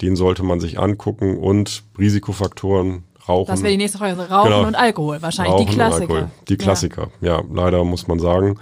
den 0.00 0.16
sollte 0.16 0.42
man 0.42 0.60
sich 0.60 0.78
angucken 0.78 1.38
und 1.38 1.82
Risikofaktoren 1.98 3.04
Rauchen. 3.26 3.50
Das 3.50 3.62
wäre 3.62 3.72
die 3.72 3.78
nächste 3.78 3.98
Frage. 3.98 4.20
Rauchen 4.28 4.50
genau. 4.50 4.66
und 4.66 4.74
Alkohol, 4.74 5.22
wahrscheinlich 5.22 5.54
Rauchen 5.54 5.66
die 5.66 5.72
Klassiker. 5.72 6.30
Die 6.48 6.56
Klassiker, 6.56 7.08
ja. 7.20 7.38
ja, 7.38 7.44
leider 7.52 7.82
muss 7.84 8.06
man 8.06 8.18
sagen. 8.18 8.58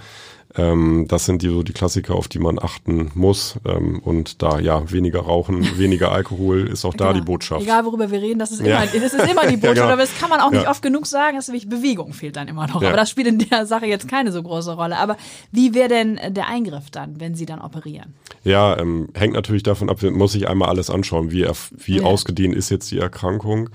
Ähm, 0.56 1.06
das 1.08 1.24
sind 1.24 1.42
die, 1.42 1.48
so 1.48 1.62
die 1.62 1.72
Klassiker, 1.72 2.14
auf 2.14 2.28
die 2.28 2.38
man 2.38 2.58
achten 2.58 3.10
muss. 3.14 3.56
Ähm, 3.64 4.00
und 4.00 4.42
da, 4.42 4.58
ja, 4.58 4.90
weniger 4.90 5.20
Rauchen, 5.20 5.78
weniger 5.78 6.12
Alkohol 6.12 6.68
ist 6.68 6.84
auch 6.84 6.94
da 6.94 7.08
genau. 7.08 7.20
die 7.20 7.24
Botschaft. 7.24 7.62
Egal, 7.62 7.84
worüber 7.84 8.10
wir 8.10 8.20
reden, 8.20 8.38
das 8.38 8.52
ist 8.52 8.60
immer, 8.60 8.68
ja. 8.68 8.86
das 8.86 9.14
ist 9.14 9.30
immer 9.30 9.46
die 9.46 9.56
Botschaft. 9.56 9.76
ja, 9.76 9.82
genau. 9.84 9.92
Aber 9.92 10.02
das 10.02 10.18
kann 10.18 10.28
man 10.28 10.40
auch 10.40 10.50
nicht 10.50 10.64
ja. 10.64 10.70
oft 10.70 10.82
genug 10.82 11.06
sagen, 11.06 11.36
dass 11.36 11.48
nämlich 11.48 11.68
Bewegung 11.68 12.12
fehlt 12.12 12.36
dann 12.36 12.48
immer 12.48 12.66
noch. 12.66 12.76
Aber 12.76 12.92
das 12.92 13.10
spielt 13.10 13.28
in 13.28 13.38
der 13.38 13.66
Sache 13.66 13.86
jetzt 13.86 14.08
keine 14.08 14.32
so 14.32 14.42
große 14.42 14.74
Rolle. 14.74 14.98
Aber 14.98 15.16
wie 15.50 15.74
wäre 15.74 15.88
denn 15.88 16.20
der 16.30 16.48
Eingriff 16.48 16.90
dann, 16.90 17.18
wenn 17.20 17.34
Sie 17.34 17.46
dann 17.46 17.60
operieren? 17.60 18.14
Ja, 18.44 18.76
ähm, 18.78 19.08
hängt 19.14 19.34
natürlich 19.34 19.62
davon 19.62 19.88
ab, 19.88 20.02
muss 20.02 20.34
ich 20.34 20.48
einmal 20.48 20.68
alles 20.68 20.90
anschauen, 20.90 21.30
wie, 21.30 21.46
wie 21.76 22.02
ausgedehnt 22.02 22.54
ist 22.54 22.70
jetzt 22.70 22.90
die 22.90 22.98
Erkrankung. 22.98 23.70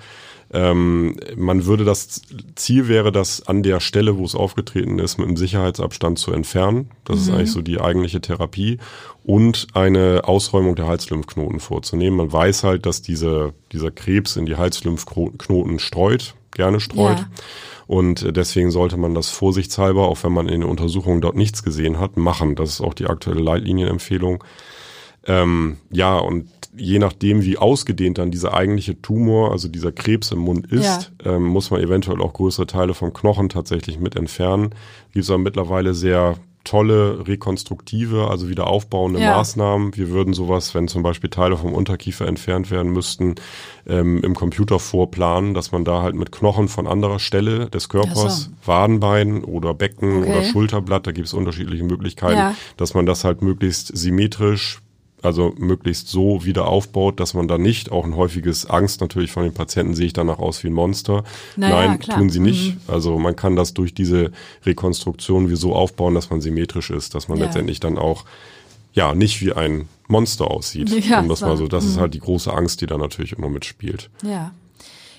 Ähm, 0.53 1.17
man 1.35 1.65
würde 1.65 1.83
das 1.83 2.21
Ziel 2.55 2.87
wäre, 2.87 3.11
das 3.11 3.45
an 3.47 3.63
der 3.63 3.79
Stelle, 3.79 4.17
wo 4.17 4.23
es 4.23 4.35
aufgetreten 4.35 4.99
ist, 4.99 5.17
mit 5.17 5.27
einem 5.27 5.37
Sicherheitsabstand 5.37 6.19
zu 6.19 6.31
entfernen. 6.31 6.89
Das 7.03 7.17
mhm. 7.17 7.21
ist 7.21 7.29
eigentlich 7.29 7.51
so 7.51 7.61
die 7.61 7.81
eigentliche 7.81 8.21
Therapie 8.21 8.77
und 9.23 9.67
eine 9.73 10.21
Ausräumung 10.23 10.75
der 10.75 10.87
Halslymphknoten 10.87 11.59
vorzunehmen. 11.59 12.17
Man 12.17 12.31
weiß 12.31 12.63
halt, 12.63 12.85
dass 12.85 13.01
diese, 13.01 13.53
dieser 13.73 13.91
Krebs 13.91 14.37
in 14.37 14.45
die 14.45 14.55
Halslymphknoten 14.55 15.79
streut, 15.79 16.35
gerne 16.51 16.79
streut. 16.79 17.19
Ja. 17.19 17.29
Und 17.87 18.35
deswegen 18.35 18.71
sollte 18.71 18.97
man 18.97 19.15
das 19.15 19.29
vorsichtshalber, 19.29 20.07
auch 20.07 20.21
wenn 20.23 20.33
man 20.33 20.49
in 20.49 20.61
der 20.61 20.69
Untersuchung 20.69 21.21
dort 21.21 21.35
nichts 21.35 21.63
gesehen 21.63 21.99
hat, 21.99 22.17
machen. 22.17 22.55
Das 22.55 22.69
ist 22.69 22.81
auch 22.81 22.93
die 22.93 23.07
aktuelle 23.07 23.41
Leitlinienempfehlung. 23.41 24.43
Ähm, 25.25 25.77
ja, 25.91 26.17
und 26.17 26.49
je 26.77 26.99
nachdem, 26.99 27.43
wie 27.43 27.57
ausgedehnt 27.57 28.17
dann 28.17 28.31
dieser 28.31 28.53
eigentliche 28.53 29.01
Tumor, 29.01 29.51
also 29.51 29.67
dieser 29.67 29.91
Krebs 29.91 30.31
im 30.31 30.39
Mund 30.39 30.71
ist, 30.71 31.11
ja. 31.23 31.35
ähm, 31.35 31.43
muss 31.43 31.71
man 31.71 31.81
eventuell 31.81 32.21
auch 32.21 32.33
größere 32.33 32.67
Teile 32.67 32.93
vom 32.93 33.13
Knochen 33.13 33.49
tatsächlich 33.49 33.99
mit 33.99 34.15
entfernen. 34.15 34.69
Gibt 35.11 35.23
es 35.23 35.29
aber 35.29 35.39
mittlerweile 35.39 35.93
sehr 35.93 36.37
tolle 36.67 37.25
rekonstruktive, 37.25 38.27
also 38.29 38.49
wieder 38.49 38.67
aufbauende 38.67 39.21
ja. 39.21 39.37
Maßnahmen. 39.37 39.95
Wir 39.95 40.09
würden 40.09 40.33
sowas, 40.33 40.75
wenn 40.75 40.89
zum 40.89 41.01
Beispiel 41.01 41.29
Teile 41.29 41.55
vom 41.55 41.73
Unterkiefer 41.73 42.27
entfernt 42.27 42.69
werden 42.71 42.91
müssten, 42.91 43.35
ähm, 43.87 44.21
im 44.21 44.35
Computer 44.35 44.77
vorplanen, 44.77 45.53
dass 45.53 45.71
man 45.71 45.85
da 45.85 46.01
halt 46.01 46.15
mit 46.15 46.33
Knochen 46.33 46.67
von 46.67 46.85
anderer 46.85 47.19
Stelle 47.19 47.69
des 47.69 47.87
Körpers, 47.87 48.43
so. 48.43 48.67
Wadenbein 48.67 49.45
oder 49.45 49.73
Becken 49.73 50.23
okay. 50.23 50.31
oder 50.31 50.43
Schulterblatt, 50.43 51.07
da 51.07 51.13
gibt 51.13 51.27
es 51.27 51.33
unterschiedliche 51.33 51.85
Möglichkeiten, 51.85 52.37
ja. 52.37 52.55
dass 52.75 52.93
man 52.93 53.05
das 53.05 53.23
halt 53.23 53.41
möglichst 53.41 53.97
symmetrisch 53.97 54.81
also 55.27 55.53
möglichst 55.57 56.07
so 56.07 56.45
wieder 56.45 56.67
aufbaut, 56.67 57.19
dass 57.19 57.33
man 57.33 57.47
da 57.47 57.57
nicht 57.57 57.91
auch 57.91 58.05
ein 58.05 58.15
häufiges 58.15 58.65
Angst 58.65 59.01
natürlich 59.01 59.31
von 59.31 59.43
den 59.43 59.53
Patienten 59.53 59.93
sehe 59.93 60.07
ich 60.07 60.13
danach 60.13 60.39
aus 60.39 60.63
wie 60.63 60.67
ein 60.67 60.73
Monster. 60.73 61.23
Naja, 61.57 61.87
Nein, 61.87 61.99
klar. 61.99 62.17
tun 62.17 62.29
sie 62.29 62.39
nicht. 62.39 62.75
Mhm. 62.75 62.81
Also 62.87 63.19
man 63.19 63.35
kann 63.35 63.55
das 63.55 63.73
durch 63.73 63.93
diese 63.93 64.31
Rekonstruktion 64.65 65.49
wie 65.49 65.57
so 65.57 65.75
aufbauen, 65.75 66.15
dass 66.15 66.29
man 66.29 66.39
symmetrisch 66.41 66.89
ist, 66.89 67.13
dass 67.13 67.27
man 67.27 67.37
ja. 67.37 67.45
letztendlich 67.45 67.79
dann 67.79 67.97
auch 67.97 68.23
ja 68.93 69.13
nicht 69.13 69.41
wie 69.41 69.51
ein 69.51 69.89
Monster 70.07 70.49
aussieht. 70.49 70.89
Ja, 71.07 71.19
um 71.19 71.29
das 71.29 71.39
so. 71.39 71.45
mal 71.45 71.57
so, 71.57 71.67
das 71.67 71.83
mhm. 71.83 71.89
ist 71.91 71.97
halt 71.99 72.13
die 72.13 72.19
große 72.19 72.51
Angst, 72.51 72.81
die 72.81 72.87
da 72.87 72.97
natürlich 72.97 73.33
immer 73.33 73.49
mitspielt. 73.49 74.09
Ja. 74.23 74.51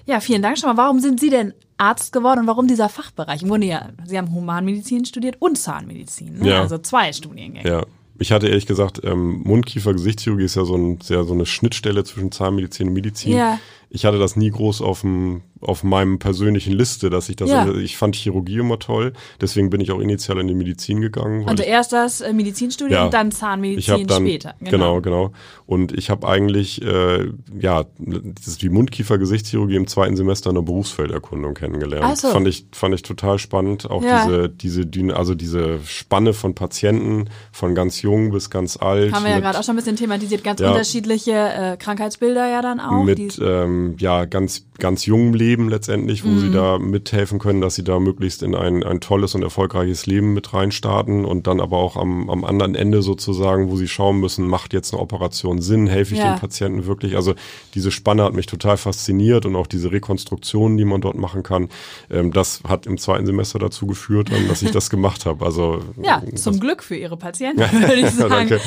Ja, 0.07 0.21
vielen 0.21 0.41
Dank 0.41 0.59
schon 0.59 0.71
mal. 0.71 0.83
Warum 0.83 1.01
sind 1.01 1.21
Sie 1.21 1.29
denn 1.29 1.53
Arzt 1.77 2.15
geworden 2.15 2.41
und 2.41 2.47
warum 2.47 2.67
dieser 2.67 2.89
Fachbereich? 2.89 3.43
Im 3.43 3.51
Grunde 3.51 3.67
ja, 3.67 3.91
Sie 4.07 4.17
haben 4.17 4.33
Humanmedizin 4.35 5.05
studiert 5.05 5.37
und 5.39 5.59
Zahnmedizin, 5.59 6.39
ne? 6.39 6.49
ja. 6.49 6.61
also 6.63 6.79
zwei 6.79 7.13
Studiengänge. 7.13 7.69
Ja, 7.69 7.85
ich 8.19 8.33
hatte 8.33 8.49
ehrlich 8.49 8.67
gesagt, 8.67 9.01
ähm, 9.05 9.43
Mundkiefer-Gesichtschirurgie 9.45 10.45
ist 10.45 10.57
ja 10.57 10.65
so, 10.65 10.77
ein, 10.77 11.01
sehr, 11.01 11.25
so 11.25 11.35
eine 11.35 11.47
Schnittstelle 11.47 12.05
zwischen 12.05 12.33
Zahnmedizin 12.33 12.89
und 12.89 12.95
Medizin. 12.95 13.37
Ja. 13.37 13.61
Ich 13.91 14.05
hatte 14.05 14.19
das 14.19 14.37
nie 14.37 14.51
groß 14.51 14.83
auf 14.83 15.03
dem, 15.03 15.43
auf 15.61 15.83
meinem 15.83 16.19
persönlichen 16.19 16.73
Liste, 16.73 17.11
dass 17.11 17.29
ich 17.29 17.37
das, 17.37 17.51
ja. 17.51 17.73
ich 17.75 17.97
fand 17.97 18.15
Chirurgie 18.17 18.59
immer 18.59 18.79
toll, 18.79 19.13
deswegen 19.41 19.71
bin 19.71 19.81
ich 19.81 19.91
auch 19.91 20.01
initial 20.01 20.39
in 20.39 20.49
die 20.49 20.55
Medizin 20.55 21.01
gegangen. 21.01 21.49
Also 21.49 21.63
erst 21.63 21.93
das 21.93 22.21
äh, 22.21 22.33
Medizinstudium 22.33 22.99
ja, 22.99 23.05
und 23.07 23.15
dann 23.15 23.33
Zahnmedizin 23.33 24.07
dann, 24.07 24.23
später. 24.23 24.55
Genau, 24.61 25.01
genau. 25.01 25.29
genau. 25.29 25.33
Und 25.67 25.93
ich 25.93 26.11
habe 26.11 26.27
eigentlich, 26.27 26.83
äh, 26.83 27.29
ja, 27.59 27.85
das 27.99 28.47
ist 28.47 28.63
die 28.63 28.71
Mundkiefer-Gesichtschirurgie 28.71 29.77
im 29.77 29.87
zweiten 29.87 30.17
Semester 30.17 30.51
in 30.51 30.57
der 30.57 30.63
Berufsfelderkundung 30.63 31.55
kennengelernt. 31.55 32.05
Ach 32.07 32.17
so. 32.17 32.29
Fand 32.29 32.49
ich, 32.49 32.67
fand 32.73 32.95
ich 32.95 33.03
total 33.03 33.39
spannend, 33.39 33.91
auch 33.91 34.03
ja. 34.03 34.49
diese, 34.49 34.87
diese, 34.87 35.17
also 35.17 35.35
diese 35.35 35.81
Spanne 35.85 36.33
von 36.33 36.55
Patienten, 36.55 37.29
von 37.53 37.75
ganz 37.75 38.03
jung 38.03 38.31
bis 38.31 38.51
ganz 38.51 38.77
alt. 38.77 39.13
Haben 39.13 39.25
wir 39.25 39.33
ja 39.33 39.41
gerade 39.41 39.59
auch 39.59 39.65
schon 39.65 39.75
ein 39.75 39.77
bisschen 39.77 39.97
thematisiert, 39.97 40.45
ganz 40.45 40.61
unterschiedliche 40.61 41.33
äh, 41.33 41.77
Krankheitsbilder 41.77 42.49
ja 42.49 42.63
dann 42.63 42.81
auch. 42.81 43.05
Mit, 43.05 43.39
ähm, 43.43 43.97
ja, 43.99 44.25
ganz, 44.25 44.67
ganz 44.79 45.05
jungem 45.07 45.35
Leben 45.35 45.48
letztendlich, 45.57 46.25
wo 46.25 46.29
mhm. 46.29 46.41
sie 46.41 46.51
da 46.51 46.79
mithelfen 46.79 47.39
können, 47.39 47.61
dass 47.61 47.75
sie 47.75 47.85
da 47.85 47.99
möglichst 47.99 48.43
in 48.43 48.55
ein, 48.55 48.83
ein 48.85 49.01
tolles 49.01 49.35
und 49.35 49.43
erfolgreiches 49.43 50.07
Leben 50.07 50.35
mit 50.35 50.53
reinstarten 50.53 51.25
und 51.25 51.47
dann 51.47 51.61
aber 51.61 51.79
auch 51.79 51.97
am, 51.97 52.29
am 52.29 52.45
anderen 52.45 52.75
Ende 52.75 53.03
sozusagen, 53.03 53.71
wo 53.71 53.77
sie 53.77 53.89
schauen 53.89 54.21
müssen, 54.21 54.47
macht 54.47 54.73
jetzt 54.73 54.93
eine 54.93 55.03
Operation 55.03 55.61
Sinn, 55.61 55.87
helfe 55.87 56.15
ich 56.15 56.21
ja. 56.21 56.35
den 56.35 56.41
Patienten 56.41 56.87
wirklich? 56.87 57.17
Also 57.17 57.35
diese 57.75 57.91
Spanne 57.91 58.25
hat 58.25 58.35
mich 58.35 58.47
total 58.47 58.77
fasziniert 58.77 59.47
und 59.47 59.57
auch 59.57 59.67
diese 59.67 59.91
Rekonstruktionen, 59.93 60.77
die 60.77 60.85
man 60.85 61.01
dort 61.01 61.17
machen 61.17 61.43
kann, 61.43 61.69
ähm, 62.11 62.33
das 62.33 62.63
hat 62.67 62.87
im 62.87 62.99
zweiten 62.99 63.27
Semester 63.27 63.59
dazu 63.59 63.87
geführt, 63.87 64.31
ähm, 64.31 64.49
dass 64.49 64.63
ich 64.63 64.71
das 64.71 64.91
gemacht 64.91 65.27
habe. 65.27 65.45
Also 65.45 65.81
ja, 66.03 66.23
zum 66.35 66.61
Glück 66.61 66.83
für 66.83 66.97
Ihre 66.97 67.17
Patienten, 67.17 67.61
würde 67.73 67.95
ich 67.95 68.11
sagen. 68.11 68.31
Danke. 68.31 68.61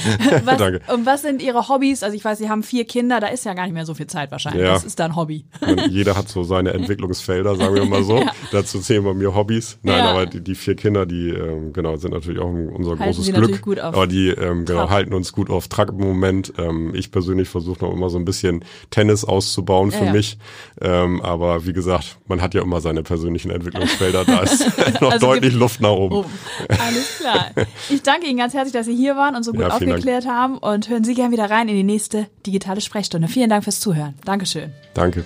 Was, 0.46 0.58
Danke. 0.58 0.82
Und 0.94 1.06
was 1.06 1.22
sind 1.22 1.42
Ihre 1.42 1.68
Hobbys? 1.70 2.04
Also 2.04 2.16
ich 2.16 2.26
weiß, 2.26 2.38
Sie 2.38 2.50
haben 2.50 2.64
vier 2.64 2.86
Kinder, 2.86 3.20
da 3.20 3.28
ist 3.28 3.46
ja 3.46 3.54
gar 3.54 3.64
nicht 3.64 3.74
mehr 3.74 3.86
so 3.86 3.94
viel 3.94 4.08
Zeit 4.08 4.32
wahrscheinlich. 4.32 4.64
Ja. 4.64 4.74
Das 4.74 4.84
ist 4.84 5.00
dann 5.00 5.16
Hobby. 5.16 5.46
Und 5.62 5.88
jeder 5.88 6.16
hat 6.16 6.30
so 6.30 6.44
seine 6.44 6.71
Entwicklungsfelder, 6.74 7.56
sagen 7.56 7.76
wir 7.76 7.86
mal 7.86 8.04
so. 8.04 8.18
ja. 8.20 8.32
Dazu 8.52 8.80
zählen 8.80 9.04
wir 9.04 9.14
mir 9.14 9.36
Hobbys. 9.36 9.78
Nein, 9.84 9.98
ja. 9.98 10.12
aber 10.12 10.26
die, 10.26 10.42
die, 10.42 10.56
vier 10.56 10.76
Kinder, 10.76 11.06
die 11.06 11.30
ähm, 11.30 11.74
genau 11.74 11.96
sind 11.98 12.12
natürlich 12.12 12.40
auch 12.40 12.50
unser 12.50 12.92
halten 12.92 13.04
großes 13.04 13.34
Glück. 13.34 13.62
Gut 13.62 13.80
auf 13.80 13.94
aber 13.94 14.08
die 14.08 14.30
ähm, 14.30 14.66
genau 14.66 14.90
halten 14.90 15.14
uns 15.14 15.32
gut 15.34 15.50
auf 15.50 15.68
Trag 15.68 15.90
im 15.90 15.98
Moment. 15.98 16.54
Ähm, 16.58 16.94
ich 16.96 17.12
persönlich 17.12 17.50
versuche 17.50 17.86
noch 17.86 17.94
immer 17.94 18.10
so 18.10 18.18
ein 18.18 18.26
bisschen 18.26 18.64
Tennis 18.90 19.26
auszubauen 19.26 19.92
für 19.92 20.12
mich. 20.12 20.38
Ähm, 20.82 21.22
aber 21.22 21.66
wie 21.66 21.74
gesagt, 21.74 22.18
man 22.28 22.42
hat 22.42 22.54
ja 22.54 22.62
immer 22.62 22.82
seine 22.82 23.04
persönlichen 23.04 23.52
Entwicklungsfelder. 23.52 24.26
Da 24.26 24.40
ist 24.42 24.66
noch 25.02 25.12
also 25.12 25.28
deutlich 25.28 25.54
Luft 25.54 25.82
nach 25.82 25.92
oben. 25.92 26.16
oben. 26.16 26.30
Alles 26.68 27.20
klar. 27.20 27.52
Ich 27.90 28.02
danke 28.02 28.28
Ihnen 28.28 28.38
ganz 28.38 28.54
herzlich, 28.54 28.74
dass 28.74 28.86
Sie 28.86 28.96
hier 28.96 29.16
waren 29.16 29.36
und 29.36 29.44
so 29.44 29.52
gut 29.52 29.64
aufgeklärt 29.64 30.26
Dank. 30.26 30.36
haben 30.36 30.58
und 30.58 30.90
hören 30.90 31.04
Sie 31.04 31.14
gerne 31.14 31.32
wieder 31.32 31.50
rein 31.50 31.68
in 31.68 31.76
die 31.76 31.84
nächste 31.84 32.28
digitale 32.46 32.82
Sprechstunde. 32.82 33.28
Vielen 33.28 33.50
Dank 33.50 33.64
fürs 33.64 33.80
Zuhören. 33.80 34.16
Dankeschön. 34.26 34.72
Danke. 34.94 35.26